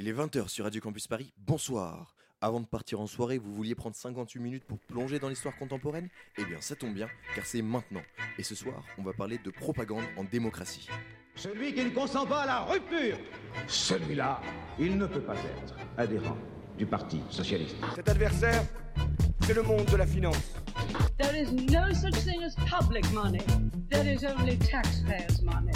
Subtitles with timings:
[0.00, 3.74] Il est 20h sur Radio Campus Paris, bonsoir Avant de partir en soirée, vous vouliez
[3.74, 6.08] prendre 58 minutes pour plonger dans l'histoire contemporaine?
[6.38, 8.00] Eh bien ça tombe bien, car c'est maintenant.
[8.38, 10.88] Et ce soir, on va parler de propagande en démocratie.
[11.34, 13.18] Celui qui ne consent pas à la rupture,
[13.66, 14.40] celui-là,
[14.78, 16.38] il ne peut pas être adhérent
[16.78, 17.76] du Parti Socialiste.
[17.94, 18.64] Cet adversaire,
[19.42, 20.54] c'est le monde de la finance.
[21.18, 23.44] There is no such thing as public money.
[23.90, 25.72] There is only taxpayers' money.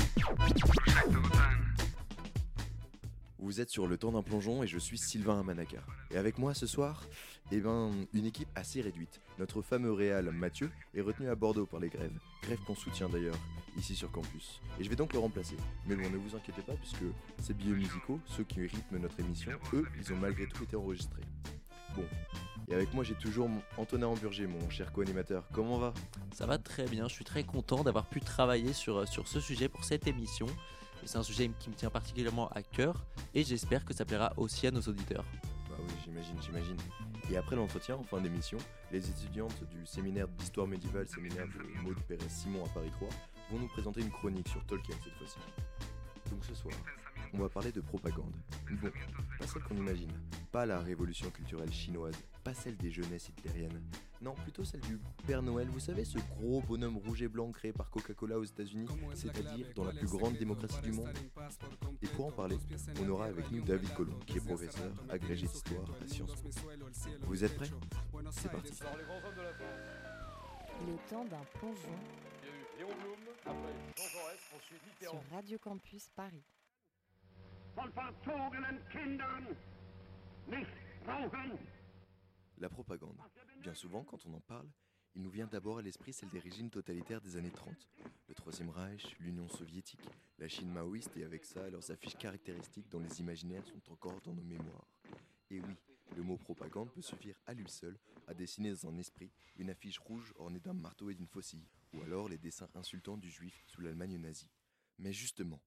[3.44, 5.84] Vous êtes sur le temps d'un plongeon et je suis Sylvain Amanaka.
[6.10, 7.04] Et avec moi ce soir,
[7.52, 9.20] eh ben, une équipe assez réduite.
[9.38, 12.18] Notre fameux réal Mathieu est retenu à Bordeaux par les grèves.
[12.42, 13.36] Grève qu'on soutient d'ailleurs,
[13.76, 14.62] ici sur campus.
[14.80, 15.56] Et je vais donc le remplacer.
[15.86, 17.04] Mais bon, ne vous inquiétez pas, puisque
[17.42, 21.24] ces billets musicaux, ceux qui rythment notre émission, eux, ils ont malgré tout été enregistrés.
[21.94, 22.06] Bon.
[22.68, 25.46] Et avec moi, j'ai toujours Antonin Amburger, mon cher co-animateur.
[25.52, 25.92] Comment va?
[26.32, 29.84] Ça va très bien, je suis très content d'avoir pu travailler sur ce sujet pour
[29.84, 30.46] cette émission.
[31.06, 33.04] C'est un sujet qui me tient particulièrement à cœur
[33.34, 35.24] et j'espère que ça plaira aussi à nos auditeurs.
[35.68, 36.76] Bah oui, j'imagine, j'imagine.
[37.30, 38.58] Et après l'entretien, en fin d'émission,
[38.90, 43.08] les étudiantes du séminaire d'histoire médiévale, séminaire de Maud Pérez-Simon à Paris 3,
[43.50, 45.38] vont nous présenter une chronique sur Tolkien cette fois-ci.
[46.30, 46.74] Donc ce soir,
[47.32, 48.34] on va parler de propagande.
[48.82, 48.90] Bon,
[49.38, 50.10] pas celle qu'on imagine.
[50.52, 53.80] Pas la révolution culturelle chinoise, pas celle des jeunesses hitlériennes.
[54.20, 55.68] Non, plutôt celle du Père Noël.
[55.68, 59.84] Vous savez, ce gros bonhomme rouge et blanc créé par Coca-Cola aux États-Unis, c'est-à-dire dans
[59.84, 61.10] la plus grande démocratie du monde.
[62.02, 62.56] Et pour en parler,
[63.02, 66.50] on aura avec nous David Colomb, qui est professeur agrégé d'histoire à Sciences Po.
[67.22, 67.70] Vous êtes prêts
[68.30, 68.72] C'est parti.
[70.86, 71.98] Le temps d'un plongeon
[75.00, 76.42] sur Radio Campus Paris.
[82.58, 83.18] La propagande.
[83.60, 84.68] Bien souvent, quand on en parle,
[85.16, 87.88] il nous vient d'abord à l'esprit celle des régimes totalitaires des années 30.
[88.28, 90.08] Le Troisième Reich, l'Union soviétique,
[90.38, 94.32] la Chine maoïste et avec ça leurs affiches caractéristiques dont les imaginaires sont encore dans
[94.32, 94.88] nos mémoires.
[95.50, 95.76] Et oui,
[96.16, 99.98] le mot propagande peut suffire à lui seul à dessiner dans un esprit une affiche
[99.98, 103.80] rouge ornée d'un marteau et d'une faucille, ou alors les dessins insultants du juif sous
[103.80, 104.50] l'Allemagne nazie.
[104.98, 105.60] Mais justement,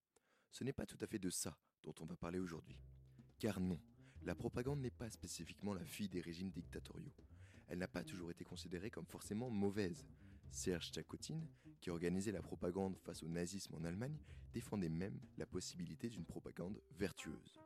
[0.51, 2.77] ce n'est pas tout à fait de ça dont on va parler aujourd'hui.
[3.39, 3.79] Car non,
[4.23, 7.13] la propagande n'est pas spécifiquement la fille des régimes dictatoriaux.
[7.69, 10.05] Elle n'a pas toujours été considérée comme forcément mauvaise.
[10.51, 11.47] Serge Tchakotine,
[11.79, 14.17] qui organisait la propagande face au nazisme en Allemagne,
[14.53, 17.59] défendait même la possibilité d'une propagande vertueuse.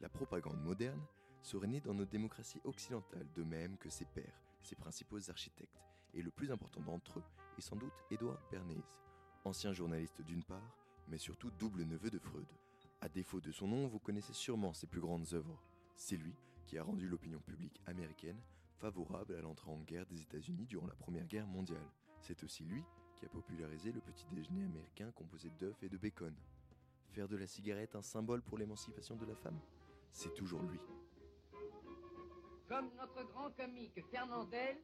[0.00, 1.02] La propagande moderne
[1.42, 5.80] serait née dans nos démocraties occidentales, de même que ses pères, ses principaux architectes,
[6.14, 7.24] et le plus important d'entre eux
[7.56, 8.84] est sans doute Édouard Bernays,
[9.44, 10.76] ancien journaliste d'une part,
[11.08, 12.46] mais surtout double neveu de Freud.
[13.02, 15.60] À défaut de son nom, vous connaissez sûrement ses plus grandes œuvres.
[15.96, 16.36] C'est lui
[16.66, 18.40] qui a rendu l'opinion publique américaine
[18.78, 21.90] favorable à l'entrée en guerre des États-Unis durant la Première Guerre mondiale.
[22.20, 22.84] C'est aussi lui
[23.16, 26.32] qui a popularisé le petit déjeuner américain composé d'œufs et de bacon.
[27.10, 29.58] Faire de la cigarette un symbole pour l'émancipation de la femme
[30.12, 30.78] C'est toujours lui.
[32.68, 34.76] Comme notre grand comique Fernandel,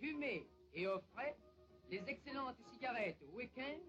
[0.00, 1.36] fumait et offrait
[1.88, 3.80] les excellentes cigarettes Weekend,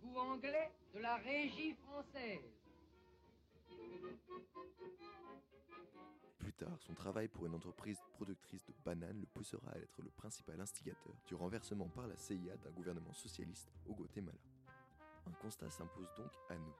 [0.00, 2.61] goût anglais de la régie française.
[6.38, 10.10] Plus tard, son travail pour une entreprise productrice de bananes le poussera à être le
[10.10, 14.38] principal instigateur du renversement par la CIA d'un gouvernement socialiste au Guatemala.
[15.26, 16.74] Un constat s'impose donc à nous.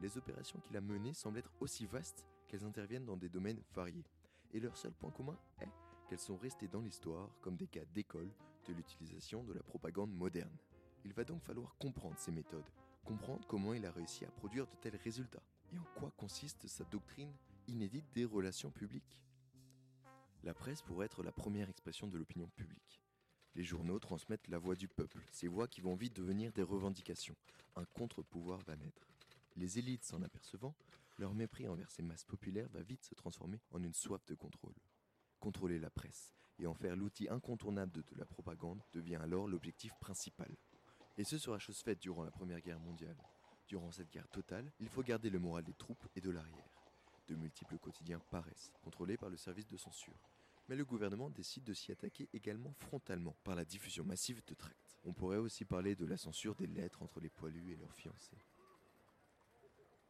[0.00, 4.06] Les opérations qu'il a menées semblent être aussi vastes qu'elles interviennent dans des domaines variés.
[4.52, 5.68] Et leur seul point commun est
[6.08, 8.30] qu'elles sont restées dans l'histoire comme des cas d'école
[8.66, 10.56] de l'utilisation de la propagande moderne.
[11.04, 12.70] Il va donc falloir comprendre ces méthodes,
[13.04, 16.84] comprendre comment il a réussi à produire de tels résultats, et en quoi consiste sa
[16.84, 17.32] doctrine
[17.66, 19.22] inédite des relations publiques?
[20.44, 23.02] La presse pourrait être la première expression de l'opinion publique.
[23.54, 27.36] Les journaux transmettent la voix du peuple, ces voix qui vont vite devenir des revendications.
[27.76, 29.08] Un contre-pouvoir va naître.
[29.56, 30.74] Les élites s'en apercevant,
[31.18, 34.74] leur mépris envers ces masses populaires va vite se transformer en une soif de contrôle.
[35.40, 39.92] Contrôler la presse et en faire l'outil incontournable de, de la propagande devient alors l'objectif
[40.00, 40.56] principal.
[41.16, 43.16] Et ce sera chose faite durant la Première Guerre mondiale.
[43.68, 46.72] Durant cette guerre totale, il faut garder le moral des troupes et de l'arrière.
[47.26, 50.18] De multiples quotidiens paraissent, contrôlés par le service de censure.
[50.68, 54.96] Mais le gouvernement décide de s'y attaquer également frontalement par la diffusion massive de tracts.
[55.04, 58.38] On pourrait aussi parler de la censure des lettres entre les poilus et leurs fiancés.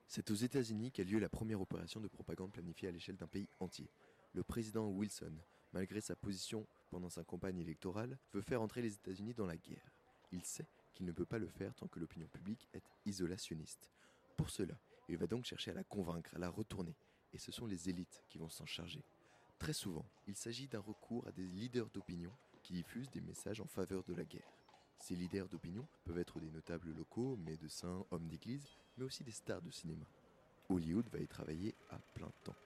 [0.07, 3.49] C'est aux États-Unis qu'a lieu la première opération de propagande planifiée à l'échelle d'un pays
[3.59, 3.91] entier.
[4.35, 5.37] Le président Wilson,
[5.73, 9.93] malgré sa position pendant sa campagne électorale, veut faire entrer les États-Unis dans la guerre.
[10.31, 10.69] Il sait
[10.99, 13.89] qu'il ne peut pas le faire tant que l'opinion publique est isolationniste.
[14.37, 14.75] Pour cela,
[15.09, 16.97] il va donc chercher à la convaincre, à la retourner,
[17.33, 19.05] et ce sont les élites qui vont s'en charger.
[19.61, 22.33] Très souvent, il s'agit d'un recours à des leaders d'opinion
[22.65, 24.51] qui diffusent des messages en faveur de la guerre.
[24.99, 28.67] Ces leaders d'opinion peuvent être des notables locaux, médecins, hommes d'église,
[28.97, 30.05] mais aussi des stars de cinéma.
[30.69, 32.57] Hollywood va y travailler à plein temps.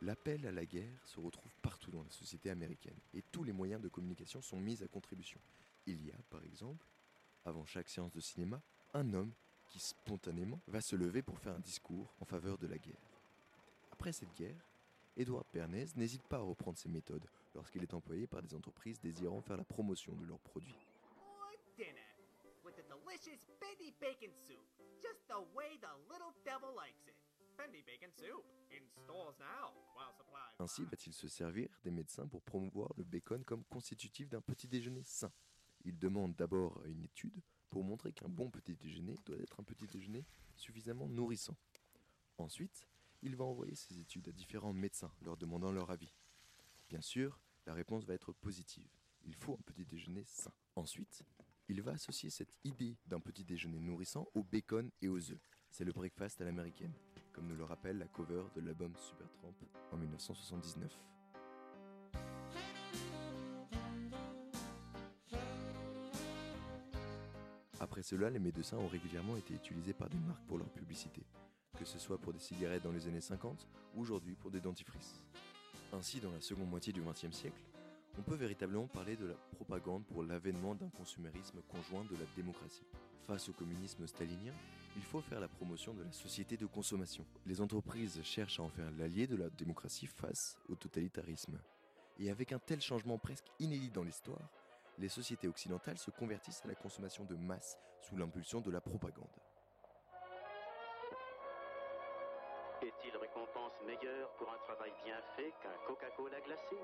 [0.00, 3.82] L'appel à la guerre se retrouve partout dans la société américaine et tous les moyens
[3.82, 5.40] de communication sont mis à contribution.
[5.86, 6.86] Il y a, par exemple,
[7.48, 8.60] avant chaque séance de cinéma,
[8.94, 9.32] un homme
[9.66, 13.10] qui spontanément va se lever pour faire un discours en faveur de la guerre.
[13.90, 14.64] Après cette guerre,
[15.16, 19.40] Edouard Bernays n'hésite pas à reprendre ses méthodes lorsqu'il est employé par des entreprises désirant
[19.40, 20.86] faire la promotion de leurs produits.
[30.60, 35.02] Ainsi va-t-il se servir des médecins pour promouvoir le bacon comme constitutif d'un petit déjeuner
[35.04, 35.32] sain.
[35.84, 37.40] Il demande d'abord une étude
[37.70, 40.24] pour montrer qu'un bon petit déjeuner doit être un petit déjeuner
[40.56, 41.56] suffisamment nourrissant.
[42.38, 42.86] Ensuite,
[43.22, 46.14] il va envoyer ses études à différents médecins leur demandant leur avis.
[46.88, 48.88] Bien sûr, la réponse va être positive.
[49.24, 50.52] Il faut un petit déjeuner sain.
[50.76, 51.22] Ensuite,
[51.68, 55.40] il va associer cette idée d'un petit déjeuner nourrissant au bacon et aux œufs.
[55.70, 56.94] C'est le breakfast à l'américaine,
[57.32, 59.54] comme nous le rappelle la cover de l'album Supertramp
[59.92, 60.98] en 1979.
[67.80, 71.22] Après cela, les médecins ont régulièrement été utilisés par des marques pour leur publicité,
[71.78, 75.22] que ce soit pour des cigarettes dans les années 50 ou aujourd'hui pour des dentifrices.
[75.92, 77.62] Ainsi, dans la seconde moitié du XXe siècle,
[78.18, 82.82] on peut véritablement parler de la propagande pour l'avènement d'un consumérisme conjoint de la démocratie.
[83.28, 84.54] Face au communisme stalinien,
[84.96, 87.24] il faut faire la promotion de la société de consommation.
[87.46, 91.58] Les entreprises cherchent à en faire l'allié de la démocratie face au totalitarisme.
[92.18, 94.50] Et avec un tel changement presque inédit dans l'histoire,
[94.98, 99.36] les sociétés occidentales se convertissent à la consommation de masse sous l'impulsion de la propagande.
[102.82, 106.76] Est-il récompense meilleure pour un travail bien fait qu'un Coca-Cola glacé?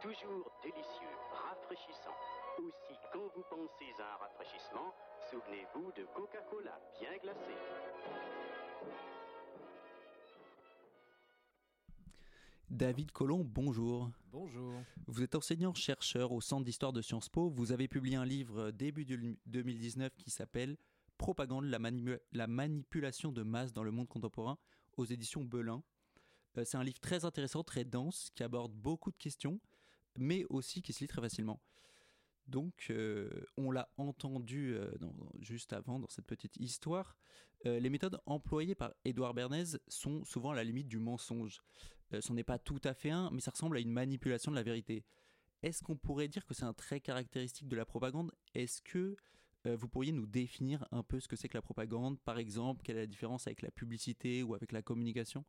[0.00, 2.16] Toujours délicieux, rafraîchissant.
[2.58, 4.94] Aussi, quand vous pensez à un rafraîchissement,
[5.30, 7.54] souvenez-vous de Coca-Cola bien glacé.
[12.74, 14.10] David Collomb, bonjour.
[14.32, 14.74] Bonjour.
[15.06, 17.48] Vous êtes enseignant-chercheur au Centre d'histoire de Sciences Po.
[17.48, 20.76] Vous avez publié un livre début 2019 qui s'appelle
[21.16, 21.78] Propagande, la,
[22.32, 24.58] la, manipulation de masse dans le monde contemporain
[24.96, 25.84] aux éditions Belin.
[26.58, 29.60] Euh, c'est un livre très intéressant, très dense, qui aborde beaucoup de questions,
[30.18, 31.60] mais aussi qui se lit très facilement.
[32.46, 34.90] Donc, euh, on l'a entendu euh,
[35.40, 37.16] juste avant dans cette petite histoire.
[37.64, 41.62] les méthodes employées par Édouard Bernays sont souvent à la limite du mensonge.
[42.20, 44.62] ce n'est pas tout à fait un, mais ça ressemble à une manipulation de la
[44.62, 45.04] vérité.
[45.62, 48.32] Est-ce qu'on pourrait dire que c'est un trait caractéristique de la propagande?
[48.54, 49.16] Est-ce que
[49.64, 52.20] vous pourriez nous définir un peu ce que c'est que la propagande?
[52.20, 55.42] Par exemple, quelle est la différence avec la publicité ou avec la communication?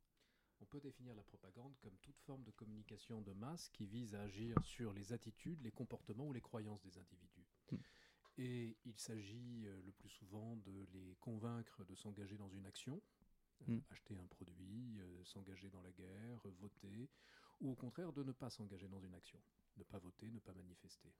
[0.66, 4.22] On peut définir la propagande comme toute forme de communication de masse qui vise à
[4.22, 7.46] agir sur les attitudes, les comportements ou les croyances des individus.
[7.72, 7.78] Hmm.
[8.40, 13.00] Et il s'agit euh, le plus souvent de les convaincre de s'engager dans une action,
[13.70, 13.82] euh, hmm.
[13.92, 17.12] acheter un produit, euh, s'engager dans la guerre, voter,
[17.62, 19.40] ou au contraire de ne pas s'engager dans une action,
[19.78, 21.14] ne pas voter, ne pas manifester.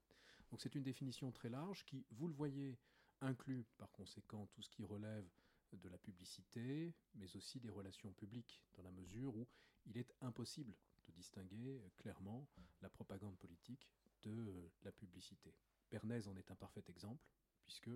[0.50, 2.78] Donc c'est une définition très large qui, vous le voyez,
[3.20, 5.28] inclut par conséquent tout ce qui relève
[5.72, 9.46] de la publicité, mais aussi des relations publiques, dans la mesure où
[9.86, 10.74] il est impossible
[11.06, 12.48] de distinguer clairement
[12.82, 13.88] la propagande politique
[14.22, 15.54] de la publicité.
[15.90, 17.24] Bernays en est un parfait exemple,
[17.64, 17.90] puisque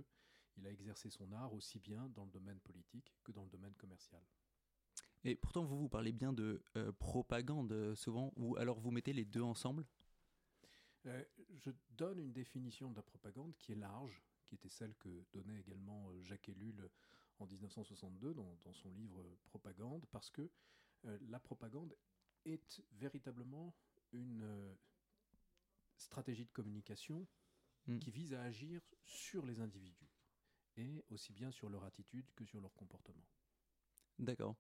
[0.57, 3.75] il a exercé son art aussi bien dans le domaine politique que dans le domaine
[3.75, 4.23] commercial.
[5.25, 9.13] Et pourtant, vous, vous parlez bien de euh, propagande euh, souvent, ou alors vous mettez
[9.13, 9.85] les deux ensemble?
[11.07, 11.25] Euh,
[11.55, 15.61] Je donne une définition de la propagande qui est large, qui était celle que donnait
[15.61, 16.91] également Jacques Ellul
[17.41, 20.51] en 1962 dans, son livre Propagande, parce que
[21.07, 21.97] euh, la propagande
[22.45, 23.75] est véritablement
[24.13, 24.75] une euh,
[25.97, 27.27] stratégie de communication
[27.87, 27.99] hmm.
[27.99, 30.11] qui vise à agir sur les individus,
[30.77, 33.27] et aussi bien sur leur attitude que sur leur comportement.
[34.19, 34.57] D'accord.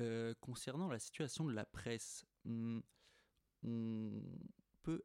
[0.00, 2.80] Euh, concernant la situation de la presse, hmm,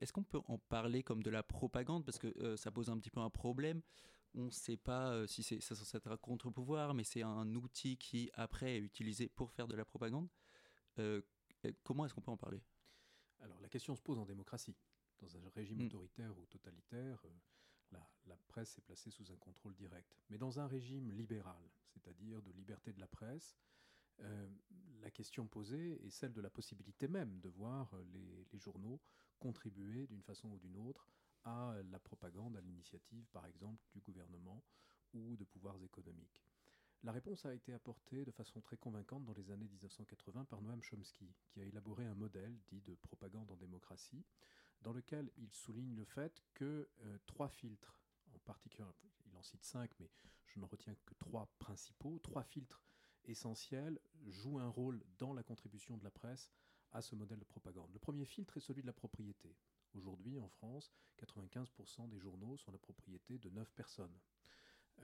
[0.01, 2.03] est-ce qu'on peut en parler comme de la propagande?
[2.03, 3.83] Parce que ça pose un petit peu un problème
[4.35, 8.29] on ne sait pas euh, si c'est ça un contre-pouvoir, mais c'est un outil qui
[8.33, 10.27] après est utilisé pour faire de la propagande.
[10.99, 11.21] Euh,
[11.83, 12.61] comment est-ce qu'on peut en parler?
[13.39, 14.75] Alors la question se pose en démocratie.
[15.19, 15.85] Dans un régime mm.
[15.87, 20.15] autoritaire ou totalitaire, euh, la, presse est placée sous un contrôle direct.
[20.29, 23.57] Mais dans un régime libéral, c'est-à-dire de liberté de la presse,
[25.01, 28.99] la question posée est celle de la possibilité même de voir les journaux
[29.37, 31.07] contribuer d'une façon ou d'une autre
[31.47, 34.61] à la propagande, à l'initiative, par exemple, du gouvernement
[35.13, 36.43] ou de pouvoirs économiques.
[37.03, 40.81] La réponse a été apportée de façon très convaincante dans les années 1980 par Noam
[40.83, 44.25] Chomsky, qui a élaboré un modèle dit de propagande en démocratie,
[44.81, 48.01] dans lequel il souligne le fait que euh, trois filtres,
[48.35, 48.87] en particulier,
[49.25, 50.09] il en cite cinq, mais
[50.47, 52.83] je n'en retiens que trois principaux, trois filtres
[53.25, 56.51] essentiels jouent un rôle dans la contribution de la presse
[56.91, 57.91] à ce modèle de propagande.
[57.93, 59.55] Le premier filtre est celui de la propriété.
[59.97, 64.15] Aujourd'hui, en France, 95% des journaux sont la propriété de 9 personnes.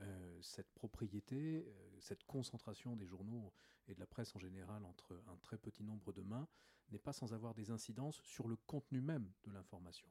[0.00, 3.52] Euh, cette propriété, euh, cette concentration des journaux
[3.88, 6.48] et de la presse en général entre un très petit nombre de mains
[6.90, 10.08] n'est pas sans avoir des incidences sur le contenu même de l'information.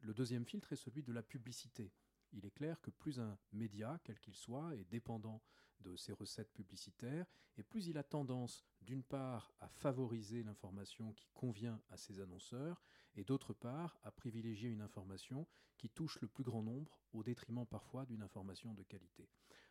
[0.00, 1.92] Le deuxième filtre est celui de la publicité.
[2.32, 5.42] Il est clair que plus un média, quel qu'il soit, est dépendant
[5.80, 11.28] de ses recettes publicitaires, et plus il a tendance, d'une part, à favoriser l'information qui
[11.34, 12.82] convient à ses annonceurs,
[13.18, 17.66] et d'autre part, à privilégier une information qui touche le plus grand nombre, au détriment
[17.66, 19.28] parfois d'une information de qualité.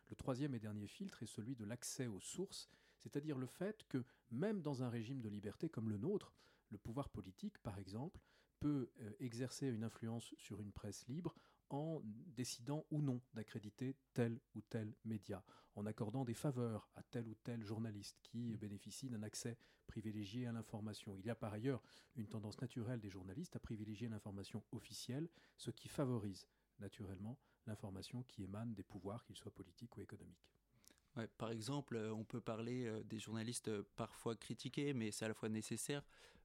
[0.08, 4.04] Le troisième et dernier filtre est celui de l'accès aux sources, c'est-à-dire le fait que,
[4.30, 6.34] même dans un régime de liberté comme le nôtre,
[6.68, 8.20] le pouvoir politique, par exemple,
[8.60, 11.34] peut euh, exercer une influence sur une presse libre
[11.70, 15.44] en décidant ou non d'accréditer tel ou tel média,
[15.74, 20.52] en accordant des faveurs à tel ou tel journaliste qui bénéficie d'un accès privilégié à
[20.52, 21.16] l'information.
[21.16, 21.82] Il y a par ailleurs
[22.16, 26.46] une tendance naturelle des journalistes à privilégier l'information officielle, ce qui favorise
[26.78, 30.57] naturellement l'information qui émane des pouvoirs, qu'ils soient politiques ou économiques.
[31.26, 35.28] Par exemple, euh, on peut parler euh, des journalistes euh, parfois critiqués, mais c'est à
[35.28, 36.02] la fois nécessaire.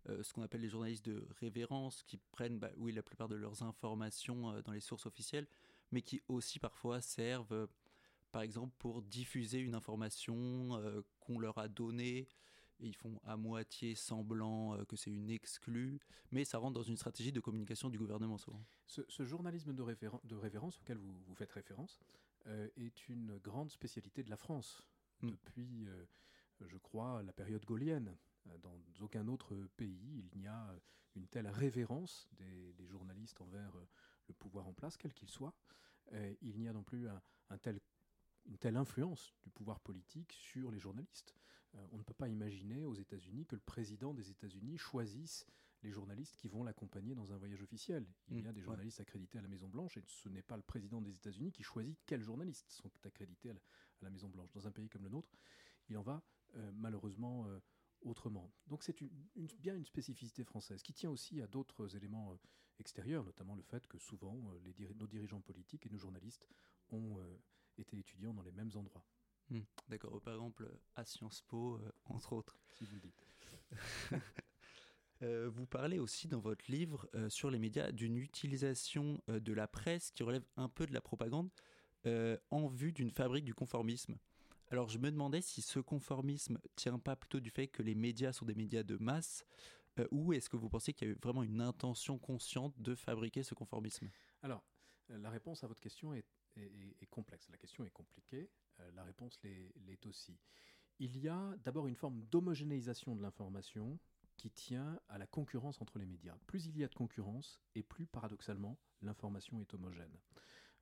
[0.08, 4.62] ce qu'on appelle les journalistes de révérence, qui prennent, bah, la plupart de leurs informations
[4.64, 5.48] dans les sources officielles,
[5.92, 7.70] mais qui aussi parfois servent,
[8.34, 10.82] par exemple, pour diffuser une information
[11.22, 12.28] qu'on leur a donnée.
[12.82, 16.02] Et ils font à moitié semblant que c'est une exclue,
[16.32, 18.66] mais ça rentre dans une stratégie de communication du gouvernement souvent.
[18.88, 21.98] Ce, journalisme de, révérence auquel vous, vous faites référence,
[22.76, 24.84] est une grande spécialité de la France
[25.22, 25.30] mm.
[25.30, 26.06] depuis, euh,
[26.62, 28.16] je crois, la période gaulienne.
[28.48, 30.76] Euh, dans aucun autre pays, il n'y a
[31.16, 33.72] une telle révérence des, journalistes envers
[34.28, 35.54] le pouvoir en place, quel qu'il soit.
[36.42, 37.80] il n'y a non plus un, tel
[38.46, 41.34] une telle influence du pouvoir politique sur les journalistes.
[41.92, 45.46] on ne peut pas imaginer aux États-Unis que le président des États-Unis choisisse
[45.84, 48.08] les journalistes qui vont l'accompagner dans un voyage officiel.
[48.30, 51.02] Il y a des journalistes accrédités à la Maison-Blanche et ce n'est pas le président
[51.02, 53.54] des États-Unis qui choisit quels journalistes sont accrédités à
[54.02, 54.52] la, Maison-Blanche.
[54.54, 55.32] Dans un pays comme le nôtre,
[55.90, 56.22] il en va
[56.56, 57.60] euh, malheureusement euh,
[58.02, 58.52] autrement.
[58.68, 58.98] Donc c'est
[59.60, 62.38] bien une spécificité française qui tient aussi à d'autres éléments euh,
[62.80, 66.48] extérieurs, notamment le fait que souvent les nos dirigeants politiques et nos journalistes
[66.90, 67.18] ont
[67.78, 69.06] été étudiants dans les mêmes endroits.
[69.50, 72.60] Mmh, d'accord, par exemple à Sciences Po, entre autres.
[72.72, 73.26] Si vous le dites.
[75.24, 79.54] Euh, vous parlez aussi dans votre livre euh, sur les médias d'une utilisation euh, de
[79.54, 81.50] la presse qui relève un peu de la propagande
[82.52, 84.18] en vue d'une fabrique du conformisme.
[84.72, 88.34] Alors je me demandais si ce conformisme tient pas plutôt du fait que les médias
[88.34, 89.46] sont des médias de masse
[90.12, 93.42] ou est-ce que vous pensez qu'il y a eu vraiment une intention consciente de fabriquer
[93.42, 94.10] ce conformisme?
[94.42, 94.66] Alors
[95.08, 96.26] la réponse à votre question est,
[96.58, 97.48] est complexe.
[97.50, 98.50] La question est compliquée,
[98.92, 100.38] la réponse l'est aussi.
[101.00, 103.98] Il y a d'abord une forme d'homogénéisation de l'information
[104.38, 106.38] qui tient à la concurrence entre les médias.
[106.48, 110.18] Plus il y a de concurrence, et plus paradoxalement, l'information est homogène.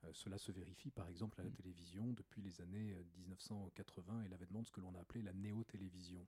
[0.03, 1.53] Euh, cela se vérifie par exemple à la mm.
[1.53, 5.33] télévision depuis les années 1980 euh, et l'avènement de ce que l'on a appelé la
[5.33, 6.25] néo-télévision.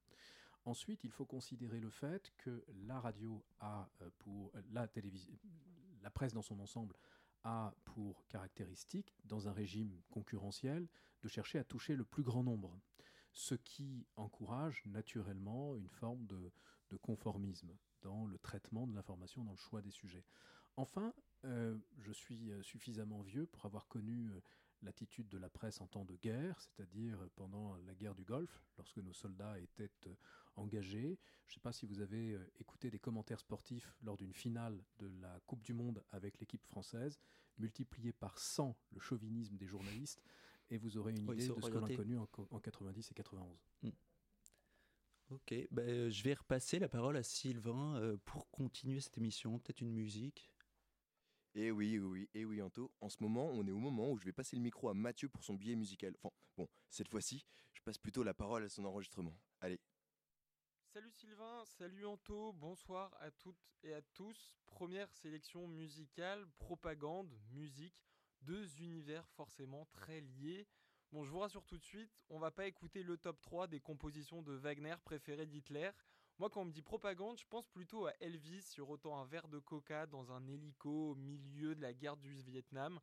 [0.65, 5.34] Ensuite, il faut considérer le fait que la radio a euh, pour la télévision,
[6.01, 6.96] la presse dans son ensemble
[7.44, 10.88] a pour caractéristique, dans un régime concurrentiel,
[11.22, 12.80] de chercher à toucher le plus grand nombre
[13.34, 16.51] ce qui encourage naturellement une forme de,
[16.98, 20.25] conformisme dans le traitement de l'information, dans le choix des sujets.
[20.75, 21.13] Enfin,
[21.46, 24.42] euh, je suis euh, suffisamment vieux pour avoir connu euh,
[24.82, 28.98] l'attitude de la presse en temps de guerre, c'est-à-dire pendant la guerre du Golfe, lorsque
[28.98, 30.18] nos soldats étaient
[30.56, 31.20] engagés.
[31.46, 35.08] Je ne sais pas si vous avez écouté des commentaires sportifs lors d'une finale de
[35.22, 37.18] la Coupe du Monde avec l'équipe française,
[37.60, 40.22] multiplié par 100 le chauvinisme des journalistes
[40.70, 43.58] et vous aurez une idée de ce que l'on a connu en, 90 et 91.
[43.84, 43.90] Hmm.
[45.34, 49.58] Ok, ben, je vais repasser la parole à Sylvain euh, pour continuer cette émission.
[49.58, 50.52] Peut-être une musique?
[51.56, 52.94] Et eh oui, oui, et eh oui, Anto.
[53.02, 55.30] En ce moment, on est au moment où je vais passer le micro à Mathieu
[55.30, 56.13] pour son billet musical.
[56.20, 59.36] Enfin, bon, cette fois-ci, je passe plutôt la parole à son enregistrement.
[59.60, 59.80] Allez.
[60.94, 64.54] Salut Sylvain, salut Anto, bonsoir à toutes et à tous.
[64.68, 67.96] Première sélection musicale, propagande, musique
[68.44, 70.68] deux univers forcément très liés.
[71.13, 73.79] Bon, je vous rassure tout de suite, on va pas écouter le top 3 des
[73.79, 75.91] compositions de Wagner préférées d'Hitler.
[76.39, 79.48] Moi, quand on me dit propagande, je pense plutôt à Elvis sur autant un verre
[79.48, 83.00] de coca dans un hélico au milieu de la guerre du Vietnam.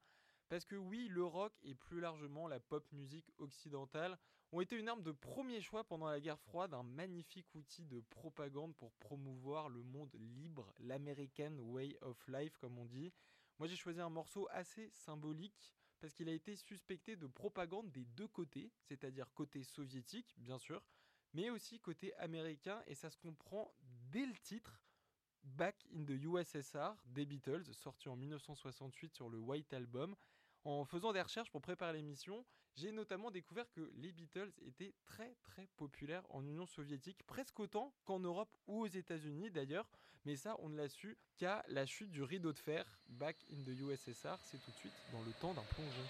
[0.49, 4.19] Parce que oui, le rock et plus largement la pop musique occidentale
[4.51, 8.01] ont été une arme de premier choix pendant la guerre froide, un magnifique outil de
[8.11, 13.13] propagande pour promouvoir le monde libre, l'American Way of Life comme on dit.
[13.61, 18.05] Moi j'ai choisi un morceau assez symbolique parce qu'il a été suspecté de propagande des
[18.05, 20.83] deux côtés, c'est-à-dire côté soviétique bien sûr,
[21.35, 23.73] mais aussi côté américain et ça se comprend
[24.11, 24.81] dès le titre
[25.43, 30.15] Back in the USSR des Beatles, sorti en 1968 sur le White Album.
[30.65, 35.35] En faisant des recherches pour préparer l'émission, j'ai notamment découvert que les Beatles étaient très
[35.43, 39.89] très populaires en Union soviétique, presque autant qu'en Europe ou aux États-Unis d'ailleurs,
[40.25, 42.85] mais ça on ne l'a su qu'à la chute du rideau de fer.
[43.09, 46.09] Back in the USSR, c'est tout de suite dans le temps d'un plongeon.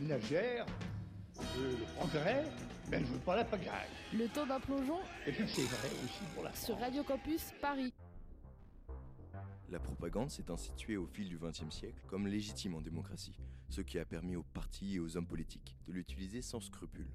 [0.00, 0.66] Ménagère,
[1.56, 2.44] le progrès,
[2.90, 3.88] mais je veux pas la pagaille.
[4.14, 7.92] Le temps d'un plongeon Et bien c'est vrai aussi pour la sur Radio Campus Paris.
[9.70, 13.98] La propagande s'est instituée au fil du XXe siècle comme légitime en démocratie, ce qui
[13.98, 17.10] a permis aux partis et aux hommes politiques de l'utiliser sans scrupule.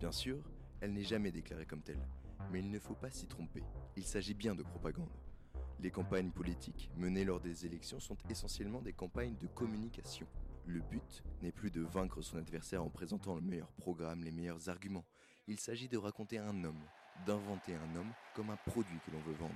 [0.00, 0.38] Bien sûr,
[0.80, 2.04] elle n'est jamais déclarée comme telle,
[2.50, 3.62] mais il ne faut pas s'y tromper,
[3.96, 5.12] il s'agit bien de propagande.
[5.78, 10.26] Les campagnes politiques menées lors des élections sont essentiellement des campagnes de communication.
[10.66, 14.68] Le but n'est plus de vaincre son adversaire en présentant le meilleur programme, les meilleurs
[14.68, 15.04] arguments.
[15.46, 16.82] Il s'agit de raconter un homme,
[17.26, 19.52] d'inventer un homme comme un produit que l'on veut vendre.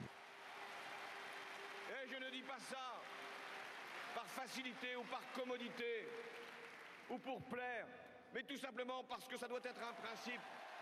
[1.91, 3.03] Et je ne dis pas ça
[4.15, 6.07] par facilité ou par commodité
[7.11, 7.87] ou pour plaire,
[8.35, 10.41] mais tout simplement parce que ça doit être un principe.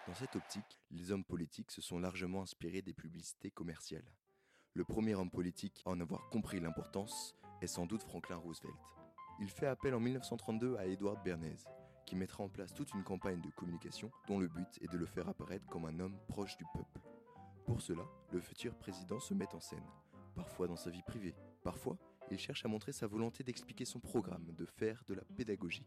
[0.08, 4.10] Dans cette optique, les hommes politiques se sont largement inspirés des publicités commerciales.
[4.74, 8.74] Le premier homme politique à en avoir compris l'importance est sans doute Franklin Roosevelt.
[9.38, 11.64] Il fait appel en 1932 à Edward Bernays,
[12.07, 15.05] qui mettra en place toute une campagne de communication dont le but est de le
[15.05, 17.01] faire apparaître comme un homme proche du peuple.
[17.66, 19.85] Pour cela, le futur président se met en scène,
[20.35, 21.99] parfois dans sa vie privée, parfois
[22.31, 25.87] il cherche à montrer sa volonté d'expliquer son programme, de faire de la pédagogie.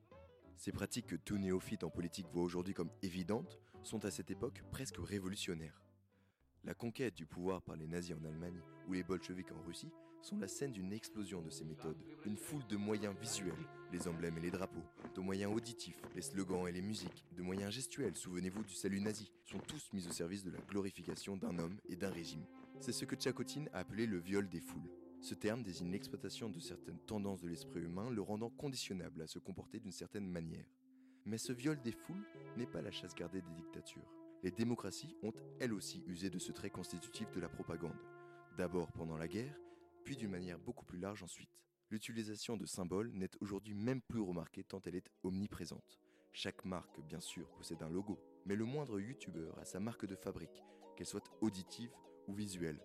[0.55, 4.61] Ces pratiques que tout néophyte en politique voit aujourd'hui comme évidentes sont à cette époque
[4.71, 5.81] presque révolutionnaires.
[6.65, 10.37] La conquête du pouvoir par les nazis en Allemagne ou les bolcheviks en Russie sont
[10.37, 12.01] la scène d'une explosion de ces méthodes.
[12.25, 13.53] Une foule de moyens visuels,
[13.91, 14.83] les emblèmes et les drapeaux,
[15.15, 19.31] de moyens auditifs, les slogans et les musiques, de moyens gestuels, souvenez-vous du salut nazi,
[19.45, 22.45] sont tous mis au service de la glorification d'un homme et d'un régime.
[22.79, 24.89] C'est ce que Tchakotin a appelé le viol des foules.
[25.21, 29.39] Ce terme désigne l'exploitation de certaines tendances de l'esprit humain, le rendant conditionnable à se
[29.39, 30.65] comporter d'une certaine manière.
[31.25, 32.25] Mais ce viol des foules
[32.57, 34.09] n'est pas la chasse gardée des dictatures.
[34.43, 37.99] Les démocraties ont elles aussi usé de ce trait constitutif de la propagande.
[38.57, 39.55] D'abord pendant la guerre,
[40.09, 41.63] puis d'une manière beaucoup plus large ensuite.
[41.91, 45.99] L'utilisation de symboles n'est aujourd'hui même plus remarquée tant elle est omniprésente.
[46.33, 50.15] Chaque marque, bien sûr, possède un logo, mais le moindre youtubeur a sa marque de
[50.15, 50.63] fabrique,
[50.95, 51.93] qu'elle soit auditive
[52.27, 52.81] ou visuelle.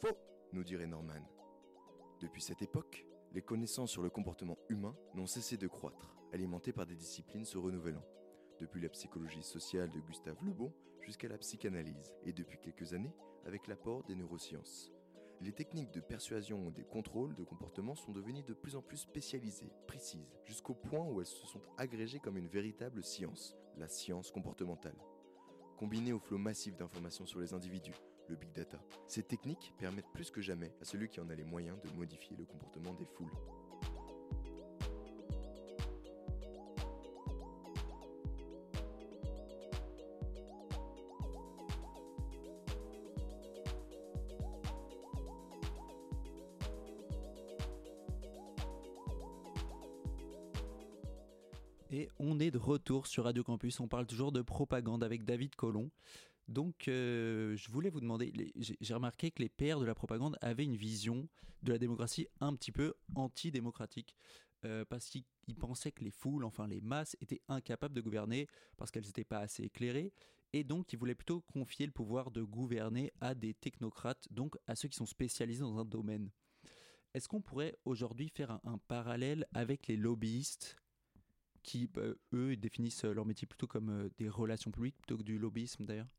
[0.00, 0.16] Faux
[0.54, 1.20] nous dirait Norman.
[2.22, 3.04] Depuis cette époque,
[3.34, 7.58] les connaissances sur le comportement humain n'ont cessé de croître, alimentées par des disciplines se
[7.58, 8.06] renouvelant.
[8.60, 13.14] Depuis la psychologie sociale de Gustave Le Bon jusqu'à la psychanalyse, et depuis quelques années
[13.44, 14.90] avec l'apport des neurosciences.
[15.42, 18.98] Les techniques de persuasion ou des contrôles de comportement sont devenues de plus en plus
[18.98, 24.30] spécialisées, précises, jusqu'au point où elles se sont agrégées comme une véritable science, la science
[24.30, 24.94] comportementale.
[25.76, 27.96] Combinées au flot massif d'informations sur les individus,
[28.28, 28.78] le big data,
[29.08, 32.36] ces techniques permettent plus que jamais à celui qui en a les moyens de modifier
[32.36, 33.32] le comportement des foules.
[52.62, 53.80] Retour sur Radio Campus.
[53.80, 55.90] On parle toujours de propagande avec David Collomb.
[56.48, 60.64] Donc, euh, je voulais vous demander, j'ai remarqué que les pères de la propagande avaient
[60.64, 61.28] une vision
[61.62, 64.16] de la démocratie un petit peu antidémocratique,
[64.64, 68.46] euh, parce qu'ils ils pensaient que les foules, enfin les masses, étaient incapables de gouverner
[68.76, 70.12] parce qu'elles n'étaient pas assez éclairées,
[70.52, 74.76] et donc ils voulaient plutôt confier le pouvoir de gouverner à des technocrates, donc à
[74.76, 76.30] ceux qui sont spécialisés dans un domaine.
[77.14, 80.81] Est-ce qu'on pourrait aujourd'hui faire un parallèle avec les lobbyistes
[81.62, 85.38] qui, bah, eux, définissent leur métier plutôt comme euh, des relations publiques plutôt que du
[85.38, 86.14] lobbyisme d'ailleurs?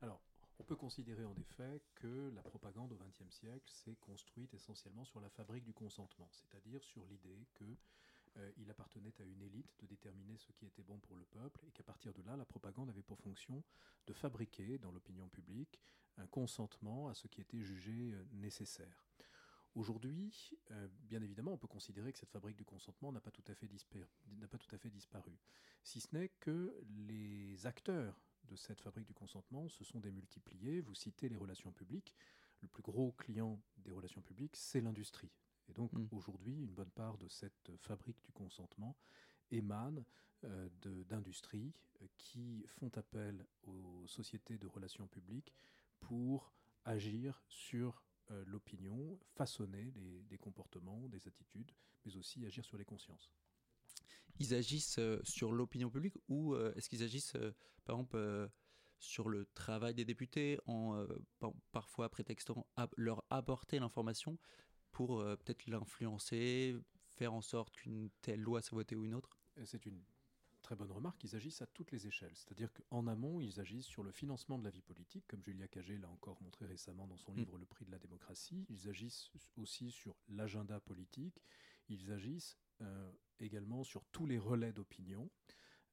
[0.00, 0.20] Alors,
[0.58, 5.20] on peut considérer en effet que la propagande au XXe siècle s'est construite essentiellement sur
[5.20, 7.64] la fabrique du consentement, c'est-à-dire sur l'idée que
[8.36, 11.64] euh, il appartenait à une élite de déterminer ce qui était bon pour le peuple
[11.66, 13.62] et qu'à partir de là, la propagande avait pour fonction
[14.06, 15.80] de fabriquer dans l'opinion publique
[16.16, 19.04] un consentement à ce qui était jugé euh, nécessaire.
[19.74, 23.44] Aujourd'hui, euh, bien évidemment, on peut considérer que cette fabrique du consentement n'a pas tout
[23.48, 24.06] à fait, dispa-
[24.38, 25.38] n'a pas tout à fait disparu,
[25.84, 26.74] si ce n'est que
[27.06, 30.80] les acteurs de cette fabrique du consentement se sont démultipliés.
[30.80, 32.14] Vous citez les relations publiques.
[32.60, 35.30] Le plus gros client des relations publiques, c'est l'industrie.
[35.68, 36.06] Et donc Mm.
[36.12, 38.96] aujourd'hui, une bonne part de cette fabrique du consentement
[39.50, 40.04] émane
[40.44, 40.68] euh,
[41.08, 45.52] d'industries euh, qui font appel aux sociétés de relations publiques
[46.00, 46.52] pour
[46.84, 51.72] agir sur euh, l'opinion, façonner des, des comportements, des attitudes,
[52.04, 53.30] mais aussi agir sur les consciences.
[54.38, 57.36] Ils agissent euh, sur l'opinion publique ou euh, est-ce qu'ils agissent,
[57.84, 58.50] par exemple,
[58.98, 61.06] sur le travail des députés en
[61.38, 64.38] par- parfois prétextant à leur apporter l'information
[64.90, 66.76] pour peut-être l'influencer,
[67.14, 69.38] faire en sorte qu'une telle loi soit votée ou une autre?
[69.56, 70.02] Et C'est une
[70.68, 71.24] très bonne remarque.
[71.24, 72.34] Ils agissent à toutes les échelles.
[72.34, 75.96] C'est-à-dire qu'en amont, ils agissent sur le financement de la vie politique, comme Julia Cagé
[75.96, 77.36] l'a encore montré récemment dans son Mm.
[77.36, 78.66] livre Le prix de la démocratie.
[78.68, 81.42] Ils agissent aussi sur l'agenda politique.
[81.88, 85.30] Ils agissent euh, également sur tous les relais d'opinion.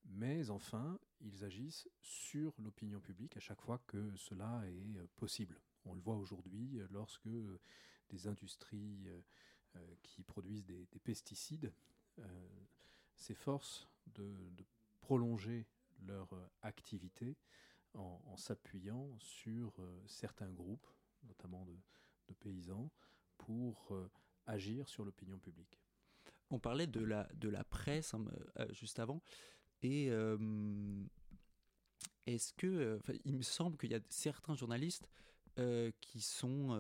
[0.03, 5.61] Mais enfin, ils agissent sur l'opinion publique à chaque fois que cela est euh, possible.
[5.85, 7.29] On le voit aujourd'hui euh, lorsque
[8.09, 9.07] des industries
[10.03, 11.73] qui produisent des, des pesticides
[12.19, 12.23] euh,
[13.15, 14.65] s'efforcent de, de
[15.01, 15.67] prolonger
[16.05, 17.37] leur euh, activité
[17.93, 20.87] en, s'appuyant sur euh, certains groupes,
[21.23, 22.91] notamment de, paysans,
[23.37, 24.11] pour euh,
[24.47, 25.79] agir sur l'opinion publique.
[26.49, 28.25] On parlait de la, de la presse hein,
[28.71, 29.21] juste avant.
[29.81, 30.07] Et
[32.25, 32.99] est-ce que.
[33.23, 35.09] il me semble qu'il y a certains journalistes
[36.01, 36.71] qui sont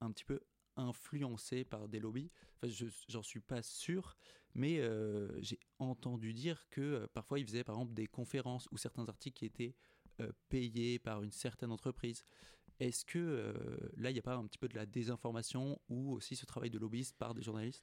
[0.00, 0.40] un petit peu
[0.76, 2.30] influencés par des lobbies.
[2.56, 4.16] Enfin, je j'en suis pas sûr,
[4.56, 8.78] mais euh, j'ai entendu dire que euh, parfois ils faisaient par exemple des conférences ou
[8.78, 9.74] certains articles qui étaient
[10.20, 12.24] euh, payés par une certaine entreprise.
[12.80, 13.54] Est-ce que
[13.96, 16.68] là, il n'y a pas un petit peu de la désinformation ou aussi ce travail
[16.68, 17.82] de lobbyiste par des journalistes?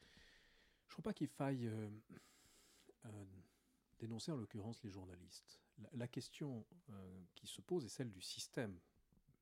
[0.88, 1.68] Je ne crois pas qu'il faille
[3.98, 5.60] dénoncer en l'occurrence les journalistes.
[5.94, 6.64] La, question
[7.34, 8.80] qui se pose est celle du système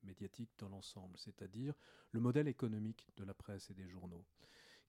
[0.04, 1.74] médiatique dans l'ensemble, c'est-à-dire
[2.12, 4.24] le modèle économique de la presse et des journaux,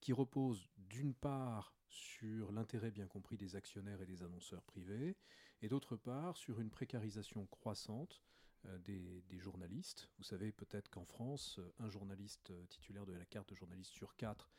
[0.04, 5.16] qui repose d'une part sur l'intérêt bien compris des actionnaires et des annonceurs privés,
[5.62, 8.22] et d'autre part sur une précarisation croissante
[8.66, 10.10] euh, des, journalistes.
[10.18, 14.18] Vous savez peut-être qu'en France, un journaliste euh, titulaire de la carte de journaliste sur
[14.18, 14.52] quatre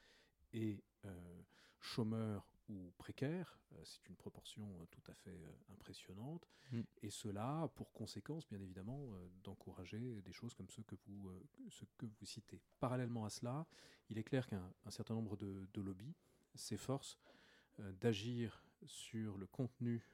[0.54, 1.42] est euh,
[1.78, 3.58] chômeur ou précaire.
[3.72, 6.46] Euh, C'est une proportion euh, tout à fait euh, impressionnante.
[6.72, 6.80] Mm.
[7.02, 9.08] Et cela a pour conséquence, bien évidemment,
[9.42, 11.30] d'encourager des choses comme ceux que, vous,
[11.68, 12.60] ce que vous citez.
[12.80, 13.66] Parallèlement à cela,
[14.08, 16.14] il est clair qu'un un certain nombre de, de lobbies
[16.54, 17.18] s'efforcent
[18.00, 20.08] d'agir sur le contenu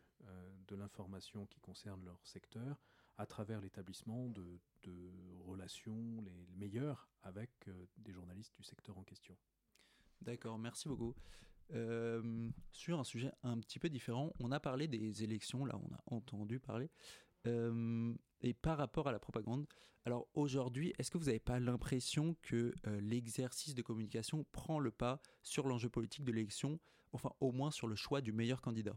[0.68, 2.80] de l'information qui concerne leur secteur
[3.18, 5.10] à travers l'établissement de, de
[5.46, 7.50] relations les meilleures avec
[7.98, 9.36] des journalistes du secteur en question.
[10.20, 11.14] D'accord, merci beaucoup.
[11.74, 15.94] Euh, sur un sujet un petit peu différent, on a parlé des élections, là on
[15.94, 16.90] a entendu parler,
[17.46, 19.66] Euh, et par rapport à la propagande,
[20.04, 24.90] alors aujourd'hui, est-ce que vous n'avez pas l'impression que euh, l'exercice de communication prend le
[24.90, 26.78] pas sur l'enjeu politique de l'élection,
[27.12, 28.94] enfin au moins sur le choix du meilleur candidat?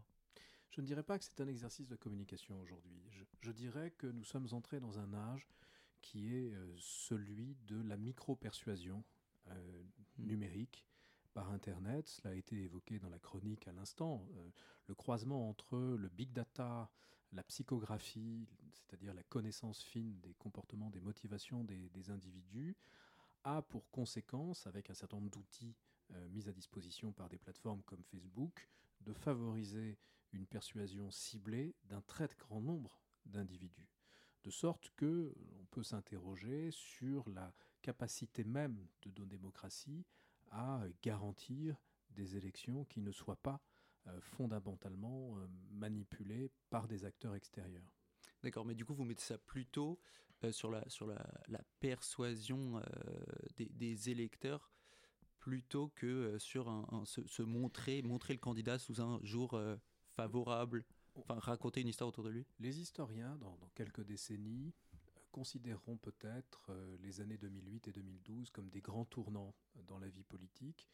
[0.71, 3.01] Je ne dirais pas que c'est un exercice de communication aujourd'hui.
[3.11, 5.47] Je, je, dirais que nous sommes entrés dans un âge
[6.01, 9.05] qui est celui de la micro-persuasion
[9.47, 9.53] mmh.
[10.17, 10.85] numérique
[11.33, 12.07] par Internet.
[12.07, 14.25] Cela a été évoqué dans la chronique à l'instant.
[14.35, 14.49] Euh,
[14.87, 16.89] le croisement entre le big data,
[17.31, 22.75] la psychographie, c'est-à-dire la connaissance fine des comportements, des motivations des, individus,
[23.43, 25.75] a pour conséquence, avec un certain nombre d'outils
[26.13, 28.69] euh, mis à disposition par des plateformes comme Facebook,
[29.01, 29.97] de favoriser
[30.31, 33.89] une persuasion ciblée d'un très grand nombre d'individus.
[34.43, 40.05] De sorte que on peut s'interroger sur la capacité même de nos démocraties
[40.53, 41.75] à garantir
[42.11, 43.61] des élections qui ne soient pas
[44.07, 47.89] euh, fondamentalement euh, manipulées par des acteurs extérieurs.
[48.43, 49.99] D'accord, mais du coup, vous mettez ça plutôt
[50.43, 52.81] euh, sur, la, sur la, la persuasion euh,
[53.55, 54.71] des, des, électeurs
[55.39, 59.59] plutôt que euh, sur un, un, se, se, montrer, montrer le candidat sous un jour
[60.11, 60.85] favorable,
[61.15, 62.45] enfin raconter une histoire autour de lui?
[62.59, 64.73] Les historiens, dans, dans quelques décennies,
[65.33, 69.55] considéreront peut-être euh, les années 2008 et 2012 comme des grands tournants
[69.87, 70.87] dans la vie politique,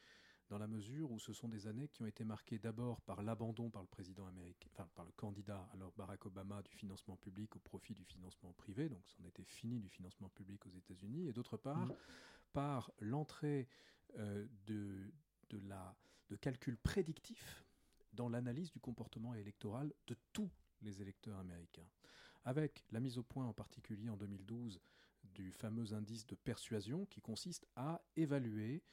[0.47, 3.69] dans la mesure où ce sont des années qui ont été marquées d'abord par l'abandon
[3.69, 7.59] par le président américain, enfin par le candidat alors Barack Obama du financement public au
[7.59, 11.57] profit du financement privé, donc c'en était fini du financement public aux États-Unis, et d'autre
[11.57, 11.95] part mmh.
[12.53, 13.67] par l'entrée
[14.17, 15.11] euh, de,
[15.49, 15.95] de, la,
[16.29, 17.65] de calculs prédictifs
[18.13, 20.49] dans l'analyse du comportement électoral de tous
[20.81, 21.87] les électeurs américains
[22.43, 24.79] avec la mise au point en particulier en 2012
[25.23, 28.83] du fameux indice de persuasion qui consiste à évaluer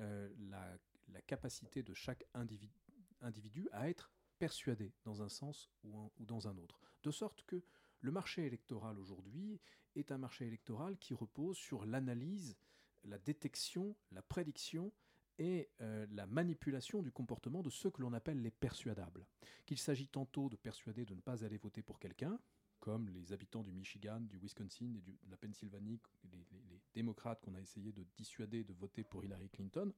[0.00, 0.78] euh, la,
[1.26, 6.78] capacité de chaque individu, à être persuadé dans un sens ou dans un autre.
[7.02, 7.64] De sorte que
[8.00, 9.58] le marché électoral aujourd'hui
[9.94, 12.56] est un marché électoral qui repose sur l'analyse,
[13.04, 14.92] la détection, la prédiction
[15.38, 19.26] et euh, la manipulation du comportement de ceux que l'on appelle les persuadables.
[19.64, 22.38] Qu'il s'agit tantôt de persuader de ne pas aller voter pour quelqu'un,
[22.86, 25.98] comme les habitants du Michigan, du Wisconsin et de la Pennsylvanie,
[26.30, 26.46] les,
[26.94, 29.92] démocrates qu'on a essayé de dissuader de voter pour Hillary Clinton.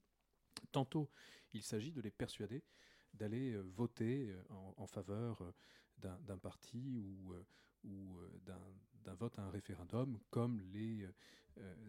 [0.73, 1.11] Tantôt,
[1.53, 2.65] il s'agit de les persuader
[3.13, 4.43] d'aller euh, voter euh,
[4.79, 5.53] en, faveur euh,
[5.99, 7.35] d'un parti ou,
[9.05, 11.07] d'un vote à un référendum, comme les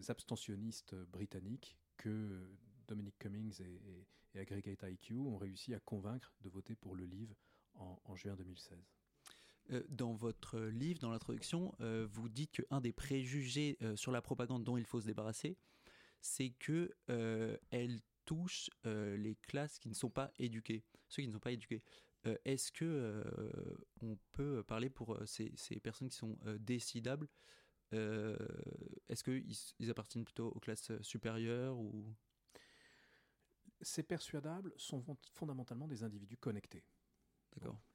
[0.10, 2.46] abstentionnistes britanniques que
[2.90, 7.38] Dominic Cummings et, Aggregate IQ ont réussi à convaincre de voter pour le livre
[7.76, 8.99] en juin 2016.
[9.72, 14.22] Euh, dans votre livre, dans l'introduction, euh, vous dites qu'un des préjugés euh, sur la
[14.22, 15.58] propagande dont il faut se débarrasser,
[16.22, 16.96] c'est que
[17.70, 21.82] elle touche les classes qui ne sont pas éduquées, ceux qui ne sont pas éduqués.
[22.44, 23.24] Est-ce que
[24.02, 25.50] on peut parler pour ces,
[25.82, 27.30] personnes qui sont décidables
[27.94, 32.14] Est-ce qu'ils ils appartiennent plutôt aux classes supérieures ou?
[33.82, 35.02] Ces persuadables sont
[35.32, 36.84] fondamentalement des individus connectés.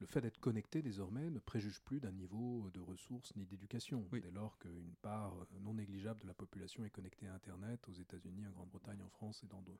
[0.00, 4.20] Le fait d'être connecté désormais ne préjuge plus d'un niveau de ressources ni d'éducation, oui.
[4.20, 8.46] dès lors qu'une part non négligeable de la population est connectée à Internet aux États-Unis,
[8.46, 9.72] en Grande-Bretagne, en France et dans de,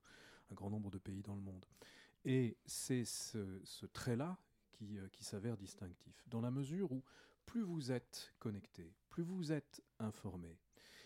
[0.50, 1.66] un grand nombre de pays dans le monde.
[2.24, 4.38] Et c'est ce, ce trait-là
[4.72, 7.04] qui, euh, qui s'avère distinctif, dans la mesure où
[7.44, 10.58] plus vous êtes connecté, plus vous êtes informé,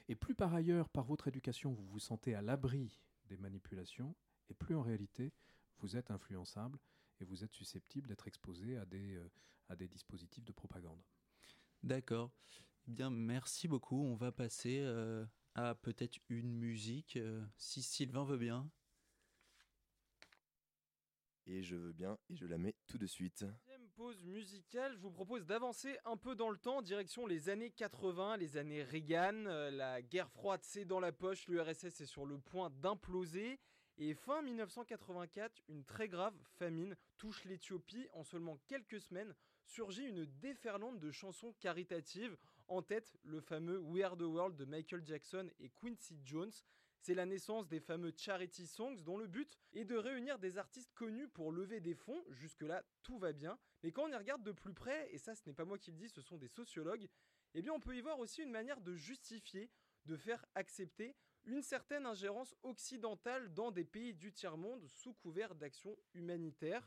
[0.08, 4.14] et plus par ailleurs, par votre éducation, vous vous sentez à l'abri des manipulations,
[4.48, 5.32] et plus en réalité,
[5.80, 6.78] vous êtes influençable
[7.20, 9.30] et vous êtes susceptible d'être exposé à des, euh,
[9.68, 11.02] à des dispositifs de propagande.
[11.82, 12.30] D'accord.
[12.88, 14.02] Eh bien, merci beaucoup.
[14.02, 18.70] On va passer euh, à peut-être une musique, euh, si Sylvain veut bien.
[21.46, 23.42] Et je veux bien, et je la mets tout de suite.
[23.42, 27.70] Deuxième pause musicale, je vous propose d'avancer un peu dans le temps, direction les années
[27.70, 32.26] 80, les années Reagan, euh, la guerre froide c'est dans la poche, l'URSS est sur
[32.26, 33.58] le point d'imploser.
[34.00, 38.06] Et fin 1984, une très grave famine touche l'Éthiopie.
[38.12, 39.34] En seulement quelques semaines,
[39.64, 42.36] surgit une déferlante de chansons caritatives.
[42.68, 46.52] En tête, le fameux We Are the World de Michael Jackson et Quincy Jones.
[47.00, 50.92] C'est la naissance des fameux charity songs dont le but est de réunir des artistes
[50.94, 52.22] connus pour lever des fonds.
[52.28, 53.58] Jusque-là, tout va bien.
[53.82, 55.90] Mais quand on y regarde de plus près, et ça ce n'est pas moi qui
[55.90, 57.08] le dis, ce sont des sociologues,
[57.54, 59.70] eh bien on peut y voir aussi une manière de justifier,
[60.06, 61.16] de faire accepter
[61.48, 66.86] une certaine ingérence occidentale dans des pays du tiers-monde sous couvert d'actions humanitaires.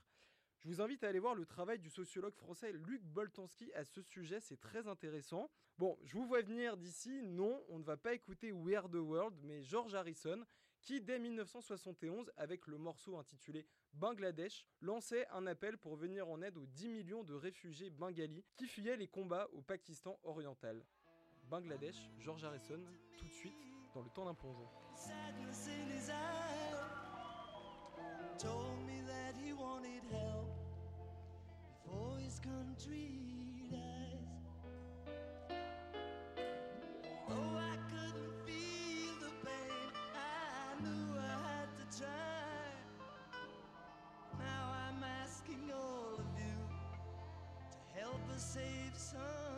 [0.59, 4.01] Je vous invite à aller voir le travail du sociologue français Luc Boltanski à ce
[4.03, 5.49] sujet, c'est très intéressant.
[5.79, 8.95] Bon, je vous vois venir d'ici, non, on ne va pas écouter We Are the
[8.95, 10.45] World, mais George Harrison,
[10.81, 16.57] qui dès 1971, avec le morceau intitulé Bangladesh, lançait un appel pour venir en aide
[16.57, 20.85] aux 10 millions de réfugiés bengalis qui fuyaient les combats au Pakistan oriental.
[21.49, 22.79] Bangladesh, George Harrison,
[23.17, 24.67] tout de suite dans le temps d'un plongeon.
[28.37, 30.49] told me that he wanted help
[31.85, 33.19] before his country
[33.69, 34.17] dies.
[37.29, 39.91] Oh, I couldn't feel the pain.
[40.15, 42.65] I knew I had to try.
[44.39, 46.57] Now I'm asking all of you
[47.71, 49.50] to help us save some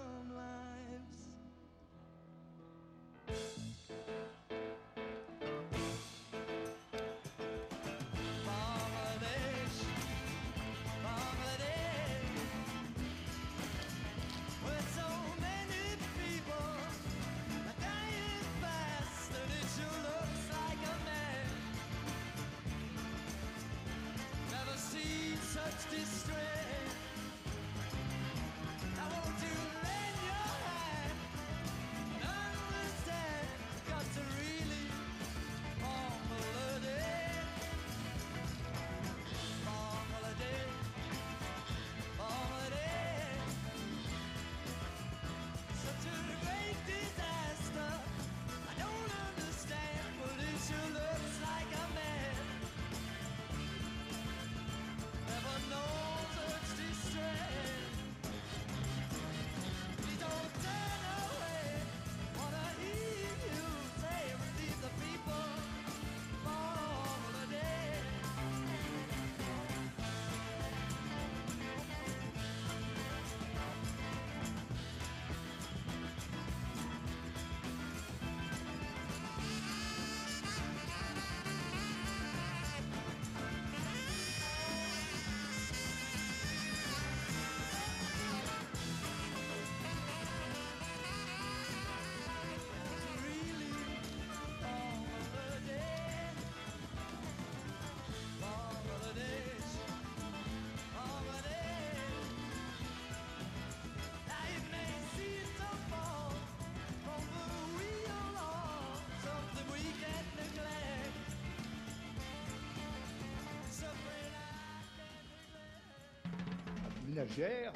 [117.23, 117.71] Ménagère,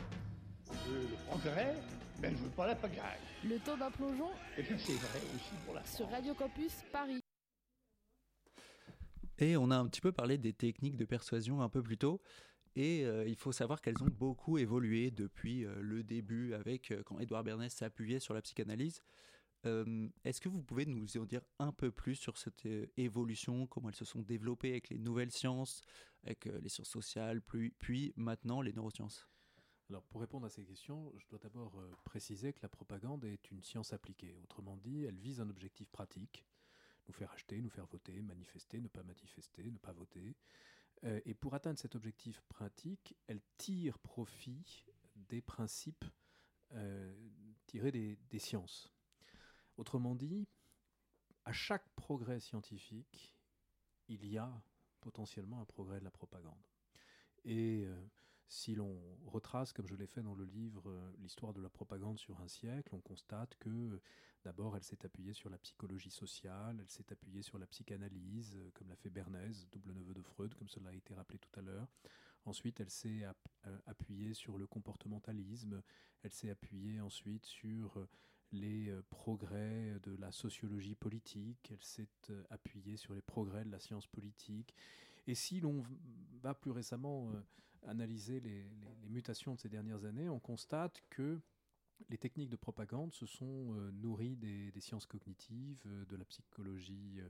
[0.71, 1.75] euh, le progrès,
[2.21, 3.19] mais je veux pas la pagaille.
[3.45, 7.21] Le temps d'un plongeon Et puis c'est vrai aussi pour la sur Radio Campus Paris.
[9.37, 12.19] Et on a un petit peu parlé des techniques de persuasion un peu plus tôt.
[12.75, 17.01] Et euh, il faut savoir qu'elles ont beaucoup évolué depuis euh, le début, avec euh,
[17.05, 19.01] quand Édouard Bernays s'appuyait sur la psychanalyse.
[19.65, 23.65] Euh, Est-ce que vous pouvez nous en dire un peu plus sur cette euh, évolution,
[23.67, 25.81] comment elles se sont développées avec les nouvelles sciences,
[26.23, 29.27] avec euh, les sciences sociales, puis, puis maintenant les neurosciences?
[29.89, 33.51] Alors, pour répondre à ces questions, je dois d'abord euh, préciser que la propagande est
[33.51, 34.35] une science appliquée.
[34.43, 36.45] Autrement dit, elle vise un objectif pratique
[37.07, 40.35] nous faire acheter, nous faire voter, manifester, ne pas manifester, ne pas voter.
[41.03, 46.05] Euh, et pour atteindre cet objectif pratique, elle tire profit des principes
[46.73, 47.13] euh,
[47.65, 48.91] tirés des, sciences.
[49.77, 50.47] Autrement dit,
[51.45, 53.37] à chaque progrès scientifique,
[54.07, 54.61] il y a
[54.99, 56.67] potentiellement un progrès de la propagande.
[57.45, 57.87] Et
[58.49, 62.17] si l'on retrace, comme je l'ai fait dans le livre, euh, l'histoire de la propagande
[62.17, 64.01] sur un siècle, on constate que euh,
[64.43, 68.71] d'abord elle s'est appuyée sur la psychologie sociale, elle s'est appuyée sur la psychanalyse, euh,
[68.73, 71.61] comme l'a fait Bernays, double neveu de Freud, comme cela a été rappelé tout à
[71.61, 71.87] l'heure.
[72.45, 73.49] Ensuite, elle s'est app-
[73.85, 75.83] appuyée sur le comportementalisme,
[76.23, 78.07] elle s'est appuyée ensuite sur
[78.53, 82.07] les progrès de la sociologie politique, elle s'est
[82.49, 84.73] appuyée sur les progrès de la science politique.
[85.25, 85.83] Et si l'on
[86.41, 87.33] va plus récemment
[87.85, 88.65] analyser les,
[89.09, 91.39] mutations de ces dernières années, on constate que
[92.09, 97.19] les techniques de propagande se sont euh, nourries des, sciences cognitives, euh, de la psychologie
[97.19, 97.29] euh,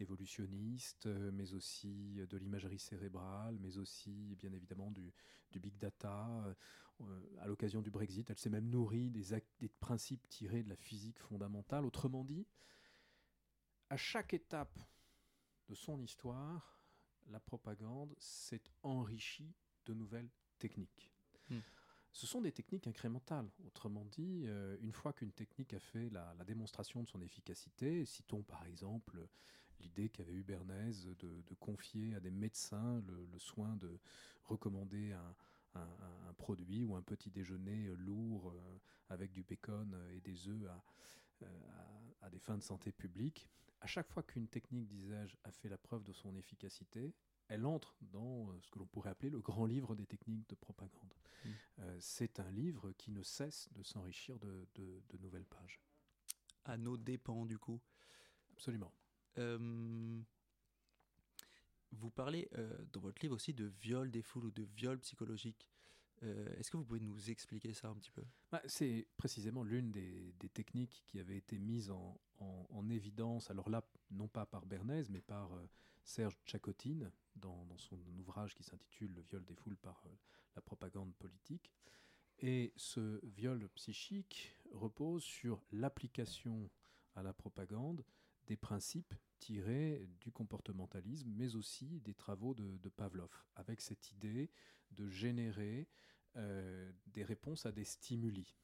[0.00, 5.12] évolutionniste, mais aussi de l'imagerie cérébrale, mais aussi bien évidemment du,
[5.54, 6.28] big data.
[7.38, 11.84] À l'occasion du Brexit, elle s'est même nourrie des principes tirés de la physique fondamentale.
[11.86, 12.44] Autrement dit,
[13.88, 14.80] à chaque étape
[15.68, 16.76] de son histoire,
[17.30, 19.54] la propagande s'est enrichie
[19.86, 20.28] de nouvelles
[20.58, 21.10] techniques.
[21.50, 21.60] Hmm.
[22.12, 23.50] Ce sont des techniques incrémentales.
[23.66, 28.04] Autrement dit, euh, une fois qu'une technique a fait la, la démonstration de son efficacité,
[28.04, 29.26] citons par exemple
[29.80, 33.98] l'idée qu'avait eu Bernays de, de confier à des médecins le, le soin de
[34.44, 35.34] recommander un,
[35.74, 38.78] un- un- un produit ou un petit déjeuner euh, lourd euh,
[39.08, 40.84] avec du bacon euh, et des œufs à,
[41.44, 43.48] à, à des fins de santé publique.
[43.80, 47.12] À chaque fois qu'une technique, disais-je, a fait la preuve de son efficacité,
[47.48, 50.54] elle entre dans euh, ce que l'on pourrait appeler le grand livre des techniques de
[50.54, 51.14] propagande.
[51.44, 51.48] Mm.
[51.80, 55.80] Euh, c'est un livre qui ne cesse de s'enrichir de, de- de nouvelles pages.
[56.64, 57.80] À nos dépens, du coup.
[58.52, 58.92] Absolument.
[59.38, 60.20] Euh,
[61.92, 65.68] vous parlez euh, dans votre livre aussi de viol des foules ou de viol psychologique.
[66.22, 68.22] Est-ce que vous pouvez nous expliquer ça un petit peu?
[68.50, 73.50] Bah, c'est précisément l'une des, des techniques qui avait été mise en, en- en évidence,
[73.50, 75.52] alors là, non pas par Bernays, mais par
[76.04, 80.10] Serge Tchakotine, dans, son ouvrage qui s'intitule Le viol des foules par euh,
[80.54, 81.72] la propagande politique.
[82.38, 86.70] Et ce viol psychique repose sur l'application
[87.14, 88.04] à la propagande
[88.46, 94.50] des principes tirés du comportementalisme, mais aussi des travaux de, Pavlov, avec cette idée
[94.90, 95.88] de générer
[96.36, 98.56] euh, des réponses à des stimuli,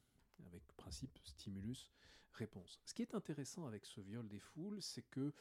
[0.46, 2.80] avec principe stimulus-réponse.
[2.84, 5.32] Ce qui est intéressant avec ce viol des foules, c'est que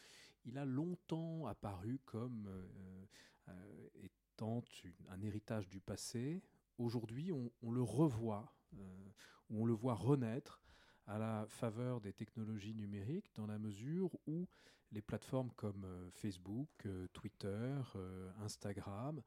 [0.45, 3.05] il a longtemps apparu comme euh,
[3.49, 6.41] euh, étant une- un héritage du passé.
[6.77, 9.09] Aujourd'hui, on, on le revoit, euh,
[9.49, 10.61] on le voit renaître
[11.05, 14.47] à la faveur des technologies numériques, dans la mesure où
[14.91, 17.75] les plateformes comme Facebook, Twitter,
[18.39, 19.21] Instagram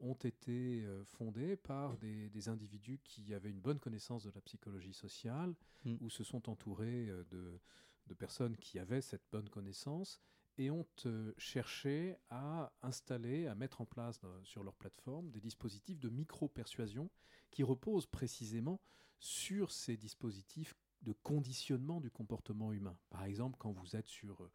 [0.00, 4.92] ont été fondées par des, des individus qui avaient une bonne connaissance de la psychologie
[4.94, 5.54] sociale,
[5.84, 5.96] Mm.
[6.00, 7.60] ou se sont entourés de,
[8.08, 10.20] de personnes qui avaient cette bonne connaissance
[10.58, 16.00] et ont euh, cherché à installer, à mettre en place sur leur plateforme des dispositifs
[16.00, 17.08] de micro-persuasion
[17.50, 18.80] qui reposent précisément
[19.20, 22.98] sur ces dispositifs de conditionnement du comportement humain.
[23.10, 24.50] Par exemple, quand vous êtes sur euh,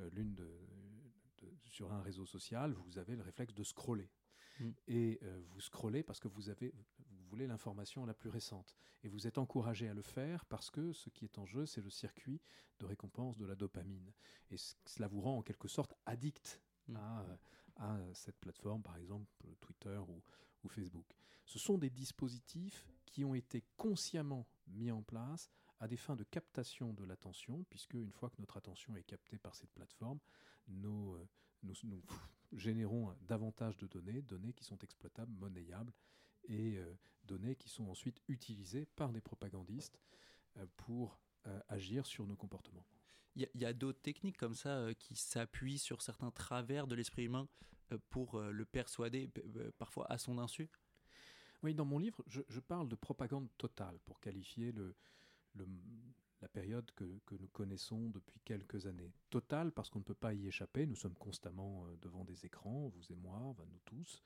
[0.00, 0.58] euh, l'une de,
[1.38, 4.10] de- sur un réseau social, vous avez le réflexe de scroller.
[4.60, 4.70] Mm.
[4.88, 6.74] Et euh, vous scrollez parce que vous, avez,
[7.26, 8.74] voulez l'information la plus récente.
[9.02, 11.82] Et vous êtes encouragé à le faire parce que ce qui est en jeu, c'est
[11.82, 12.40] le circuit
[12.78, 14.12] de récompense de la dopamine.
[14.50, 16.96] Et cela vous rend en quelque sorte addict Mm.
[16.96, 17.38] à,
[17.76, 19.26] à cette plateforme, par exemple
[19.60, 20.22] Twitter ou,
[20.64, 21.06] ou Facebook.
[21.44, 26.24] Ce sont des dispositifs qui ont été consciemment mis en place à des fins de
[26.24, 30.18] captation de l'attention, puisque une fois que notre attention est captée par cette plateforme,
[30.68, 31.24] euh,
[31.62, 32.02] nous, nous
[32.52, 35.92] générons davantage de données, données qui sont exploitables, monnayables,
[36.48, 36.94] et euh,
[37.24, 40.00] données qui sont ensuite utilisées par des propagandistes
[40.56, 42.86] euh, pour euh, agir sur nos comportements.
[43.34, 47.24] Il y a- d'autres techniques comme ça euh, qui s'appuient sur certains travers de l'esprit
[47.24, 47.48] humain
[47.92, 49.30] euh, pour euh, le persuader,
[49.78, 50.70] parfois à son insu?
[51.62, 54.94] Oui, dans mon livre, je, je parle de propagande totale pour qualifier le,
[55.54, 55.68] le-
[56.42, 59.12] la période que, que nous connaissons depuis quelques années.
[59.30, 63.12] Totale parce qu'on ne peut pas y échapper, nous sommes constamment devant des écrans, vous
[63.12, 64.22] et moi, nous tous.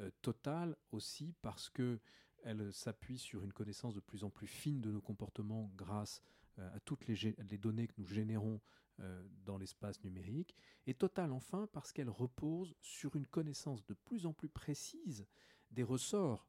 [0.00, 1.98] Euh, totale aussi parce que
[2.44, 6.22] elle s'appuie sur une connaissance de plus en plus fine de nos comportements grâce
[6.58, 8.60] euh, à toutes les, données que nous générons
[9.00, 10.54] euh, dans l'espace numérique.
[10.86, 15.26] Et totale enfin parce qu'elle repose sur une connaissance de plus en plus précise
[15.72, 16.46] des ressorts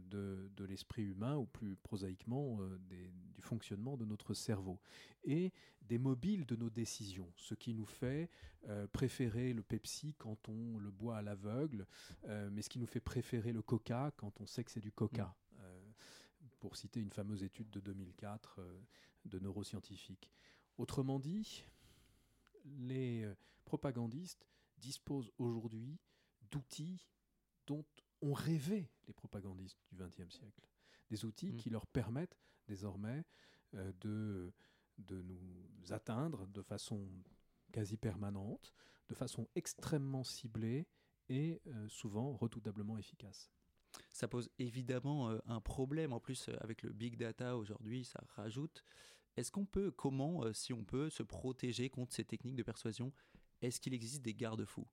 [0.00, 4.80] de, de l'esprit humain, ou plus prosaïquement euh, des- du fonctionnement de notre cerveau,
[5.24, 5.52] et
[5.82, 8.30] des mobiles de nos décisions, ce qui nous fait
[8.68, 11.86] euh, préférer le Pepsi quand on le boit à l'aveugle,
[12.24, 14.92] euh, mais ce qui nous fait préférer le Coca quand on sait que c'est du
[14.92, 15.34] Coca.
[15.60, 15.80] Euh,
[16.60, 18.80] pour citer une fameuse étude de 2004 euh,
[19.24, 20.30] de neuroscientifiques.
[20.78, 21.64] Autrement dit,
[22.64, 24.46] les euh, propagandistes
[24.78, 25.98] disposent aujourd'hui
[26.50, 27.08] d'outils
[27.66, 27.84] dont
[28.22, 30.68] ont rêvé les propagandistes du XXe siècle.
[31.10, 31.56] Des outils Mm.
[31.56, 33.24] qui leur permettent désormais
[33.74, 34.52] euh, de,
[34.98, 37.08] de nous atteindre de façon
[37.72, 38.72] quasi permanente,
[39.08, 40.86] de façon extrêmement ciblée
[41.28, 43.50] et euh, souvent redoutablement efficace.
[44.10, 46.12] Ça pose évidemment euh, un problème.
[46.12, 48.84] En plus, euh, avec le big data aujourd'hui, ça rajoute.
[49.36, 53.12] Est-ce qu'on peut, comment, euh, si on peut, se protéger contre ces techniques de persuasion?
[53.60, 54.86] Est-ce qu'il existe des garde-fous?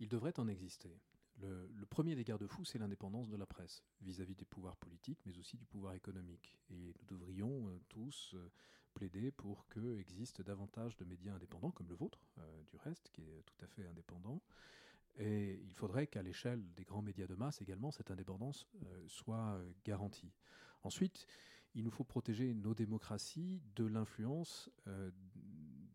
[0.00, 1.00] Il devrait en exister.
[1.42, 5.56] Le, premier des garde-fous, c'est l'indépendance de la presse vis-à-vis des pouvoirs politiques, mais aussi
[5.56, 6.56] du pouvoir économique.
[6.70, 8.48] Et nous devrions euh, tous euh,
[8.94, 13.22] plaider pour que existe davantage de médias indépendants, comme le vôtre, euh, du reste, qui
[13.22, 14.40] est tout à fait indépendant.
[15.16, 18.66] Et il faudrait qu'à l'échelle des grands médias de masse également, cette indépendance
[19.08, 20.32] soit garantie.
[20.84, 21.26] Ensuite,
[21.74, 24.70] il nous faut protéger nos démocraties de l'influence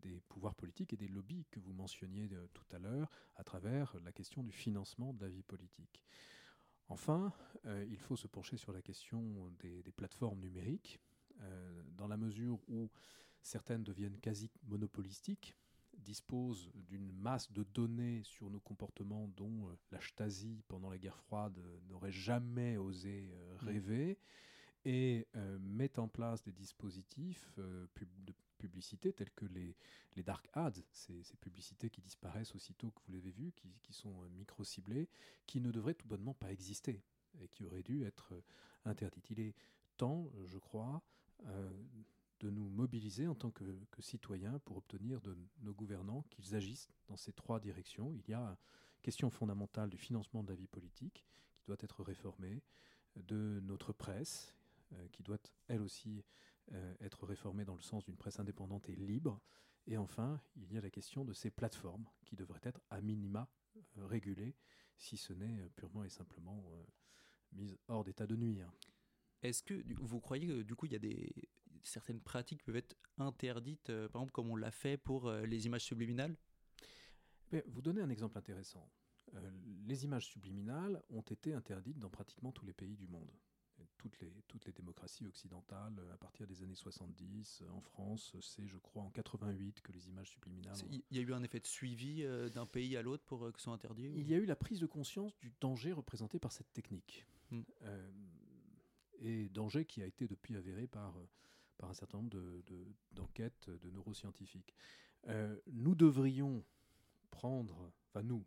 [0.07, 3.95] des pouvoirs politiques et des lobbies que vous mentionniez euh, tout à l'heure à travers
[4.03, 6.03] la question du financement de la vie politique.
[6.89, 7.33] Enfin,
[7.65, 10.99] euh, il faut se pencher sur la question des, des plateformes numériques,
[11.41, 12.89] euh, dans la mesure où
[13.41, 15.55] certaines deviennent quasi monopolistiques,
[15.97, 21.17] disposent d'une masse de données sur nos comportements dont euh, la Stasi, pendant la guerre
[21.17, 24.17] froide, n'aurait jamais osé euh, rêver,
[24.85, 25.27] et
[25.59, 29.75] mettent en place des dispositifs de publicités telles que les,
[30.15, 33.93] les dark ads, ces, ces publicités qui disparaissent aussitôt que vous l'avez vu, qui, qui
[33.93, 35.07] sont euh, micro-ciblées,
[35.45, 37.01] qui ne devraient tout bonnement pas exister
[37.39, 38.41] et qui auraient dû être euh,
[38.85, 39.29] interdites.
[39.29, 39.55] Il est
[39.97, 41.01] temps, je crois,
[41.45, 41.71] euh,
[42.39, 46.89] de nous mobiliser en tant que, que citoyens pour obtenir de nos gouvernants qu'ils agissent
[47.07, 48.13] dans ces trois directions.
[48.13, 51.25] Il y a une question fondamentale du financement de la vie politique
[51.57, 52.61] qui doit être réformée,
[53.15, 54.53] de notre presse
[55.11, 56.23] qui doit elle aussi
[56.73, 59.39] euh, être réformée dans le sens d'une presse indépendante et libre.
[59.85, 63.49] Et enfin, il y a la question de ces plateformes qui devraient être à minima
[63.77, 64.55] euh, régulées,
[64.97, 66.63] si ce n'est euh, purement et simplement
[67.53, 68.71] mises hors d'état de nuire.
[69.41, 71.31] Est-ce que vous croyez que du coup il y a des
[71.83, 76.35] certaines pratiques peuvent être interdites, par exemple comme on l'a fait pour les images subliminales?
[77.51, 78.89] Mais vous donnez un exemple intéressant.
[79.35, 79.51] Euh,
[79.85, 83.31] les images subliminales ont été interdites dans pratiquement tous les pays du monde.
[84.09, 88.35] Toutes les, toutes les démocraties occidentales, euh, à partir des années 70, euh, en France,
[88.41, 90.75] c'est je crois en 88 que les images subliminales...
[91.11, 93.51] Il y a eu un effet de suivi euh, d'un pays à l'autre pour euh,
[93.51, 95.91] que ce soit interdit ou- Il y a eu la prise de conscience du danger
[95.91, 97.25] représenté par cette technique.
[97.51, 97.61] Hmm.
[97.83, 98.11] Euh,
[99.19, 101.13] et danger qui a été depuis avéré par,
[101.77, 104.73] par un certain nombre de- de- d'enquêtes de, neuroscientifiques.
[105.67, 106.63] Nous devrions
[107.31, 108.45] prendre, enfin nous,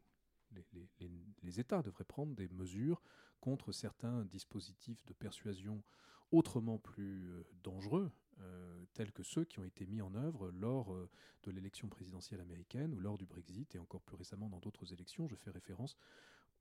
[0.52, 1.10] les, les- les-
[1.42, 3.02] les États devraient prendre des mesures
[3.40, 5.82] contre certains dispositifs de persuasion
[6.30, 8.12] autrement plus euh, dangereux,
[8.42, 11.08] euh, tels que ceux qui ont été mis en œuvre lors euh,
[11.42, 15.28] de l'élection présidentielle américaine ou lors du Brexit et encore plus récemment dans d'autres élections.
[15.28, 15.96] Je fais référence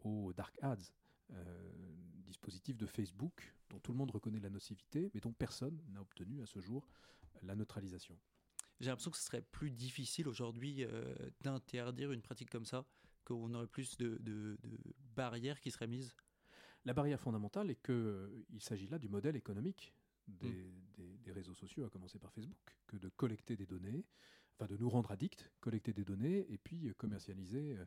[0.03, 0.75] aux dark ads,
[1.31, 1.71] euh,
[2.25, 6.41] dispositif de Facebook dont tout le monde reconnaît la nocivité, mais dont personne n'a obtenu
[6.41, 6.85] à ce jour
[7.43, 8.17] la neutralisation.
[8.79, 10.85] J'ai l'impression que ce serait plus difficile aujourd'hui
[11.41, 12.85] d'interdire une pratique comme ça,
[13.25, 14.57] qu'on aurait plus de
[15.15, 16.15] barrières qui seraient mises.
[16.85, 19.93] La barrière fondamentale est qu'il s'agit là du modèle économique
[20.27, 22.57] des, des- des réseaux sociaux, à commencer par Facebook,
[22.87, 24.05] que de collecter des données,
[24.55, 27.85] enfin de nous rendre addicts, collecter des données et puis euh, commercialiser euh,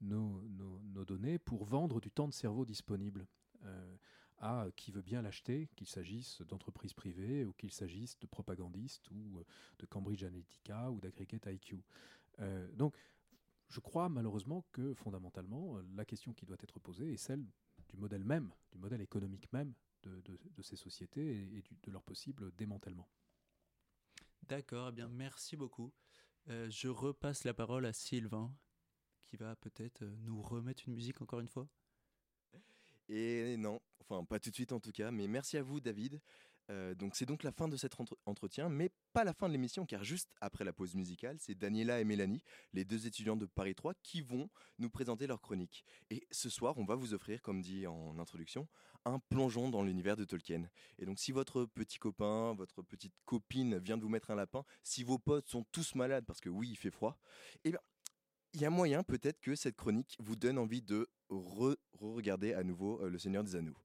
[0.00, 3.26] nos, nos- nos données pour vendre du temps de cerveau disponible
[3.64, 3.96] euh,
[4.38, 9.38] à qui veut bien l'acheter, qu'il s'agisse d'entreprises privées ou qu'il s'agisse de propagandistes ou
[9.38, 9.44] euh,
[9.78, 11.84] de Cambridge Analytica ou d'Aggregate IQ.
[12.40, 12.96] Euh, donc,
[13.68, 17.44] je crois malheureusement que fondamentalement, euh, la question qui doit être posée est celle
[17.92, 21.76] du modèle même, du modèle économique même de, de- de ces sociétés et, et du-
[21.84, 23.08] de leur possible démantèlement.
[24.42, 25.92] D'accord, eh bien merci beaucoup.
[26.48, 28.54] Euh, je repasse la parole à Sylvain,
[29.26, 31.68] qui va peut-être euh, nous remettre une musique encore une fois.
[33.08, 36.20] Et non, enfin pas tout de suite en tout cas, mais merci à vous David.
[36.70, 39.52] Euh, donc c'est donc la fin de cet entre- entretien, mais pas la fin de
[39.52, 42.42] l'émission, car juste après la pause musicale, c'est Daniela et Mélanie,
[42.72, 44.48] les deux étudiantes de Paris 3, qui vont
[44.78, 45.84] nous présenter leur chronique.
[46.10, 48.68] Et ce soir, on va vous offrir, comme dit en introduction,
[49.04, 50.68] un plongeon dans l'univers de Tolkien.
[50.98, 54.64] Et donc si votre petit copain, votre petite copine vient de vous mettre un lapin,
[54.84, 57.18] si vos potes sont tous malades parce que oui, il fait froid,
[57.64, 57.80] eh bien
[58.54, 62.62] il y a moyen peut-être que cette chronique vous donne envie de re- re-regarder à
[62.62, 63.76] nouveau euh, Le Seigneur des Anneaux.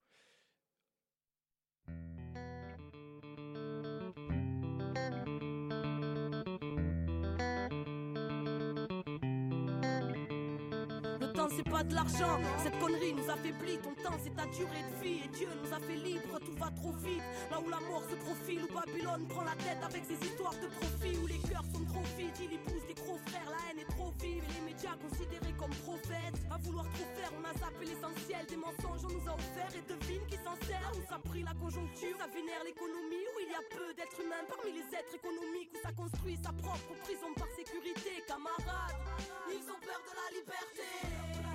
[11.58, 13.82] C'est pas de l'argent, cette connerie nous affaiblit.
[13.82, 16.38] Ton temps c'est ta durée de vie et Dieu nous a fait libre.
[16.46, 19.82] Tout va trop vite, là où la mort se profile, où Babylone prend la tête
[19.82, 23.18] avec ses histoires de profit, où les cœurs sont trop vides, il épouse des gros
[23.26, 26.38] frères, la haine est trop vive et les médias considérés comme prophètes.
[26.54, 29.86] À vouloir trop faire, on a zappé l'essentiel des mensonges, on nous a offert et
[29.90, 30.94] devine qui s'en sert.
[30.94, 34.46] Où ça pris la conjoncture, ça vénère l'économie, où il y a peu d'êtres humains
[34.46, 39.02] parmi les êtres économiques, où ça construit sa propre prison par sécurité, camarades.
[39.50, 41.47] Ils ont peur de la liberté.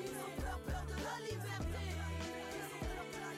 [0.00, 1.82] Ils ont peur, peur de la liberté.
[2.54, 3.32] Ils ont peur de la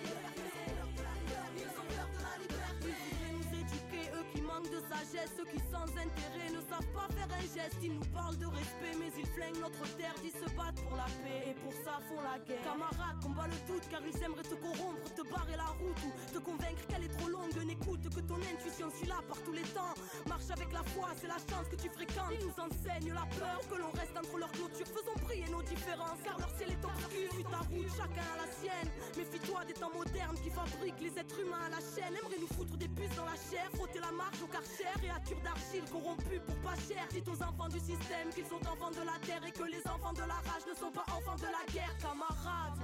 [2.44, 2.86] liberté.
[2.86, 6.92] Ils voudraient nous éduquer, eux qui manquent de sagesse, ceux qui sans intérêt ne savent
[6.94, 7.76] pas faire un geste.
[7.82, 11.08] Ils nous parlent de respect, mais ils flinguent notre terre, ils se battent pour la
[11.22, 12.62] paix et pour ça font la guerre.
[12.64, 16.38] Camarades, combat le doute car ils aimeraient te corrompre, te barrer la route ou te
[16.38, 17.45] convaincre qu'elle est trop longue.
[17.66, 19.94] N'écoute que ton intuition, suis là par tous les temps.
[20.28, 22.30] Marche avec la foi, c'est la chance que tu fréquentes.
[22.38, 24.86] Ils nous enseignent la peur que l'on reste entre leurs clôtures.
[24.86, 27.30] Faisons briller nos différences car leur ciel est obscur.
[27.34, 28.90] Suis ta route, chacun a la sienne.
[29.18, 32.14] Méfie-toi des temps modernes qui fabriquent les êtres humains à la chaîne.
[32.14, 35.86] Aimerait nous foutre des puces dans la chair, frotter la marche au karcher, créatures d'argile
[35.90, 37.02] corrompues pour pas cher.
[37.10, 40.14] Dites aux enfants du système qu'ils sont enfants de la terre et que les enfants
[40.14, 42.78] de la rage ne sont pas enfants de la guerre, camarades.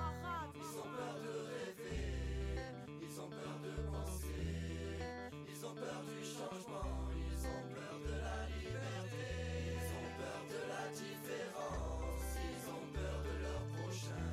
[0.59, 2.03] Ils ont peur de rêver,
[2.99, 3.82] ils ont peur de
[5.83, 9.27] ils ont peur du changement, ils ont peur de la liberté,
[9.67, 14.27] ils ont peur de la différence, ils ont peur de leur prochain,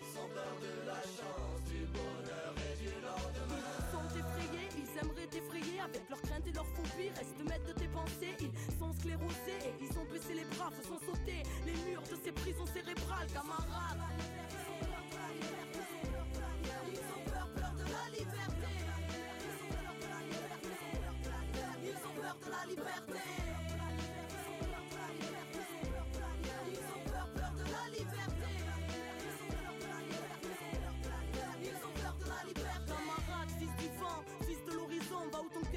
[0.00, 3.68] ils ont peur de la chance, du bonheur et du lendemain.
[3.68, 7.76] Ils sont effrayés, ils aimeraient t'effrayer avec leurs craintes et leurs phobies, reste maître de
[7.76, 11.76] tes pensées, ils sont sclérosés et ils ont baissé les bras, se sont sauter les
[11.84, 14.08] murs de ces prisons cérébrales, camarades.
[14.16, 15.75] Ils ont peur de la liberté.
[22.44, 23.35] De la liberté.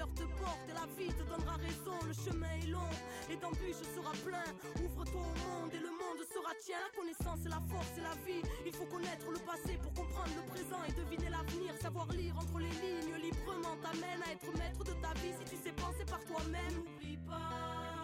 [0.07, 1.97] Te porte et la vie te donnera raison.
[2.07, 2.91] Le chemin est long
[3.29, 4.47] et d'embûches sera plein.
[4.83, 6.77] Ouvre-toi au monde et le monde sera tien.
[6.79, 8.43] La connaissance et la force et la vie.
[8.65, 11.75] Il faut connaître le passé pour comprendre le présent et deviner l'avenir.
[11.81, 15.57] Savoir lire entre les lignes librement t'amène à être maître de ta vie si tu
[15.61, 16.75] sais penser par toi-même.
[16.75, 17.98] N'oublie pas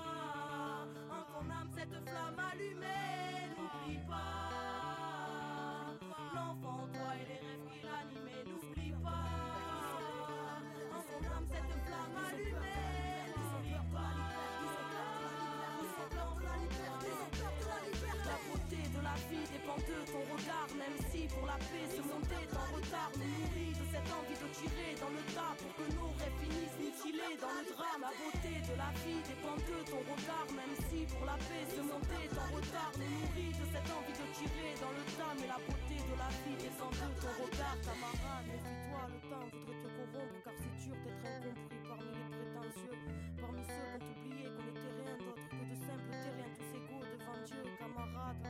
[24.66, 28.02] dans le tas pour que nos rêves finissent mutilés dans le drame.
[28.02, 31.82] La beauté de la vie dépend de ton regard, même si pour la paix se
[31.86, 35.34] monter le retard nous nourrit de cette envie de tirer dans le tas.
[35.38, 38.46] Mais la beauté de la vie descend de ton regard, camarade.
[38.50, 42.98] Méfie-toi, le temps voudrait te corrompre, car c'est dur d'être incompris parmi les prétentieux,
[43.38, 47.06] parmi ceux qui ont oublié qu'on était rien d'autre que de simples terriens, tous égaux
[47.06, 48.42] devant Dieu, camarade.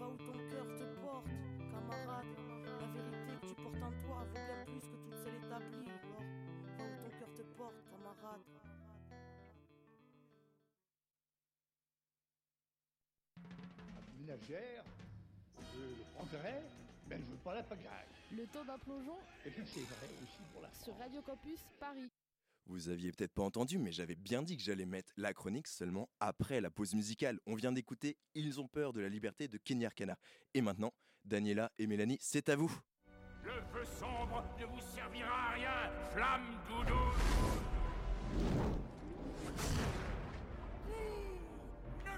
[0.00, 1.28] Va où ton cœur te porte,
[1.68, 2.30] camarade.
[2.64, 4.91] La vérité que tu portes en toi vaut bien plus
[6.78, 8.40] va où ton cœur te porte, camarade.
[14.18, 14.84] Ménagère,
[15.58, 16.62] je le prendrai,
[17.08, 18.06] mais je veux pas la pagaille.
[18.36, 22.10] Le temps d'un plongeon Et puis c'est vrai aussi pour la sur Radio Campus Paris.
[22.66, 26.08] Vous aviez peut-être pas entendu, mais j'avais bien dit que j'allais mettre la chronique seulement
[26.20, 27.40] après la pause musicale.
[27.46, 30.16] On vient d'écouter Ils ont peur de la liberté de Kenny Arcana.
[30.54, 30.94] Et maintenant,
[31.24, 32.72] Daniela et Mélanie, c'est à vous.
[33.44, 36.94] Le feu sombre ne vous servira à rien, flamme doudou
[41.98, 42.10] Ne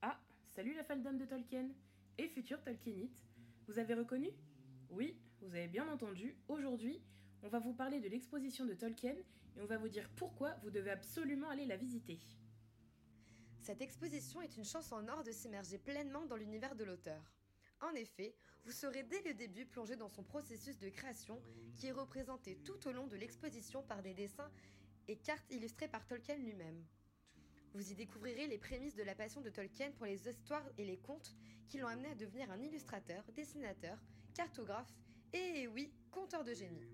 [0.00, 0.18] Ah,
[0.54, 1.68] salut la fandom de Tolkien
[2.16, 3.22] et futur Tolkienite.
[3.68, 4.30] Vous avez reconnu?
[4.88, 6.36] Oui, vous avez bien entendu.
[6.48, 7.02] Aujourd'hui,
[7.42, 9.14] on va vous parler de l'exposition de Tolkien
[9.56, 12.18] et on va vous dire pourquoi vous devez absolument aller la visiter.
[13.60, 17.22] Cette exposition est une chance en or de s'immerger pleinement dans l'univers de l'auteur.
[17.80, 18.34] En effet,
[18.64, 21.42] vous serez dès le début plongé dans son processus de création
[21.76, 24.50] qui est représenté tout au long de l'exposition par des dessins
[25.08, 26.84] et cartes illustrées par Tolkien lui-même.
[27.74, 30.96] Vous y découvrirez les prémices de la passion de Tolkien pour les histoires et les
[30.96, 31.34] contes
[31.68, 33.98] qui l'ont amené à devenir un illustrateur, dessinateur,
[34.34, 34.94] cartographe
[35.32, 36.86] et oui, conteur de génie.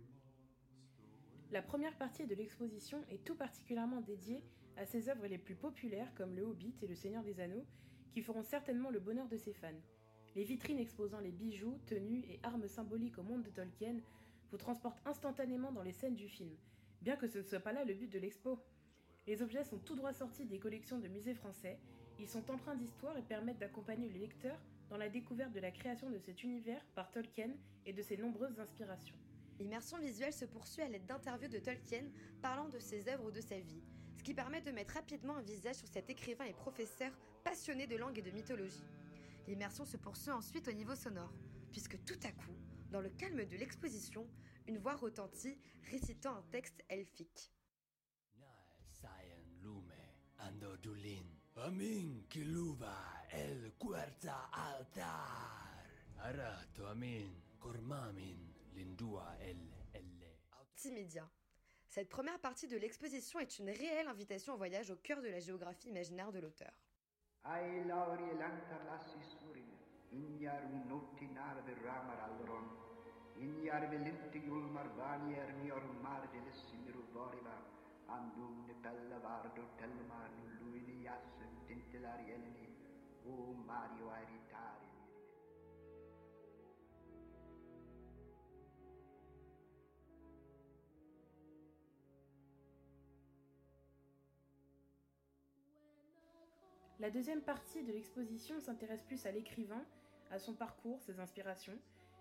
[1.53, 4.43] La première partie de l'exposition est tout particulièrement dédiée
[4.77, 7.67] à ses œuvres les plus populaires comme Le Hobbit et Le Seigneur des Anneaux,
[8.13, 9.69] qui feront certainement le bonheur de ses fans.
[10.35, 13.97] Les vitrines exposant les bijoux, tenues et armes symboliques au monde de Tolkien
[14.51, 16.55] vous transportent instantanément dans les scènes du film,
[17.01, 18.59] bien que ce ne soit pas là le but de l'expo.
[19.27, 21.79] Les objets sont tout droit sortis des collections de musées français,
[22.19, 24.59] ils sont empreints d'histoire et permettent d'accompagner le lecteur
[24.91, 27.51] dans la découverte de la création de cet univers par Tolkien
[27.87, 29.17] et de ses nombreuses inspirations.
[29.59, 32.05] L'immersion visuelle se poursuit à l'aide d'interviews de Tolkien
[32.41, 33.83] parlant de ses œuvres ou de sa vie,
[34.23, 37.11] ce qui permet de mettre rapidement un visage sur cet écrivain et professeur
[37.43, 38.87] passionné de langue et de mythologie.
[39.49, 41.33] L'immersion se poursuit ensuite au niveau sonore,
[41.73, 42.55] puisque tout à coup,
[42.93, 44.29] dans le calme de l'exposition,
[44.69, 45.59] une voix retentit
[45.91, 47.51] récitant un texte elfique.
[50.39, 51.27] Andodulin.
[51.57, 52.95] Amin kiluva.
[60.85, 61.29] Multimédia.
[61.93, 65.41] Cette première partie de l'exposition est une réelle invitation au voyage au cœur de la
[65.41, 66.73] géographie imaginaire de l'auteur.
[97.03, 99.85] La deuxième partie de l'exposition s'intéresse plus à l'écrivain,
[100.31, 101.77] à son parcours, ses inspirations.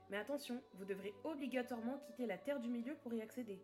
[0.10, 3.62] Mais attention, vous devrez obligatoirement quitter la Terre du Milieu pour y accéder.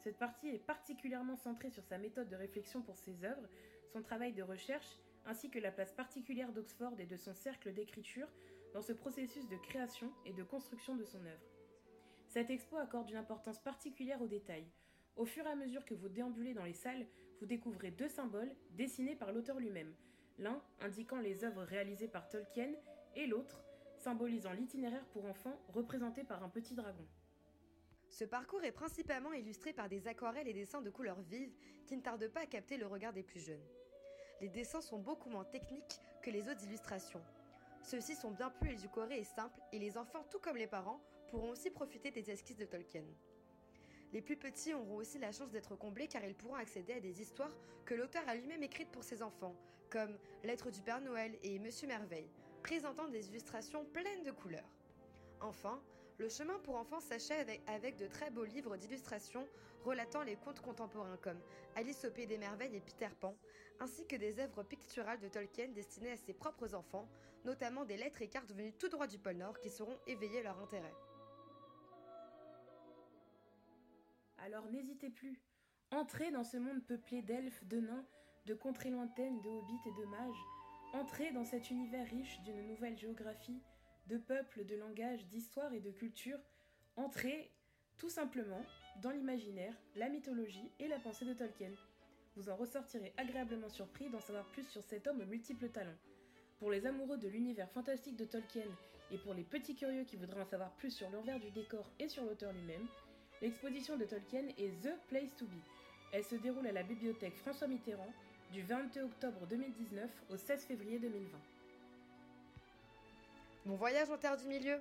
[0.00, 3.48] Cette partie est particulièrement centrée sur sa méthode de réflexion pour ses œuvres,
[3.94, 8.28] son travail de recherche, ainsi que la place particulière d'Oxford et de son cercle d'écriture
[8.74, 11.48] dans ce processus de création et de construction de son œuvre.
[12.26, 14.68] Cette expo accorde une importance particulière aux détails.
[15.16, 17.06] Au fur et à mesure que vous déambulez dans les salles,
[17.40, 19.94] vous découvrez deux symboles dessinés par l'auteur lui-même,
[20.38, 22.72] l'un indiquant les œuvres réalisées par Tolkien
[23.16, 23.64] et l'autre
[23.96, 27.06] symbolisant l'itinéraire pour enfants représenté par un petit dragon.
[28.08, 31.54] Ce parcours est principalement illustré par des aquarelles et dessins de couleurs vives
[31.86, 33.64] qui ne tardent pas à capter le regard des plus jeunes.
[34.40, 37.22] Les dessins sont beaucoup moins techniques que les autres illustrations.
[37.82, 41.50] Ceux-ci sont bien plus édulcorés et simples et les enfants, tout comme les parents, pourront
[41.50, 43.04] aussi profiter des esquisses de Tolkien.
[44.12, 47.20] Les plus petits auront aussi la chance d'être comblés car ils pourront accéder à des
[47.20, 49.54] histoires que l'auteur a lui-même écrites pour ses enfants,
[49.90, 52.30] comme Lettre du Père Noël et Monsieur Merveille,
[52.62, 54.70] présentant des illustrations pleines de couleurs.
[55.40, 55.80] Enfin,
[56.18, 59.46] le chemin pour enfants s'achève avec, de très beaux livres d'illustrations
[59.84, 61.40] relatant les contes contemporains comme
[61.76, 63.36] Alice au Pays des Merveilles et Peter Pan,
[63.80, 67.08] ainsi que des œuvres picturales de Tolkien destinées à ses propres enfants,
[67.44, 70.58] notamment des lettres et cartes venues tout droit du pôle Nord qui sauront éveiller leur
[70.58, 70.94] intérêt.
[74.38, 75.40] Alors n'hésitez plus,
[75.90, 78.04] entrez dans ce monde peuplé d'elfes, de nains,
[78.46, 80.44] de contrées lointaines, de hobbits et de mages,
[80.92, 83.60] entrez dans cet univers riche d'une nouvelle géographie,
[84.06, 86.38] de peuples, de langages, d'histoire et de culture,
[86.96, 87.50] entrez
[87.98, 88.62] tout simplement
[89.02, 91.72] dans l'imaginaire, la mythologie et la pensée de Tolkien.
[92.36, 95.98] Vous en ressortirez agréablement surpris d'en savoir plus sur cet homme aux multiples talents.
[96.58, 98.66] Pour les amoureux de l'univers fantastique de Tolkien
[99.10, 102.08] et pour les petits curieux qui voudraient en savoir plus sur l'envers du décor et
[102.08, 102.86] sur l'auteur lui-même,
[103.42, 105.58] l'exposition de Tolkien est The Place to Be.
[106.12, 108.12] Elle se déroule à la bibliothèque François Mitterrand
[108.52, 111.38] du 22 octobre 2019 au 16 février 2020.
[113.66, 114.80] Bon voyage en terre du milieu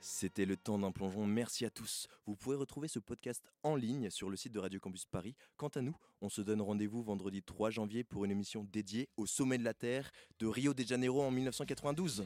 [0.00, 1.26] C'était le temps d'un plongeon.
[1.26, 2.08] Merci à tous.
[2.24, 5.34] Vous pouvez retrouver ce podcast en ligne sur le site de Radio Campus Paris.
[5.56, 9.26] Quant à nous, on se donne rendez-vous vendredi 3 janvier pour une émission dédiée au
[9.26, 12.24] sommet de la Terre de Rio de Janeiro en 1992.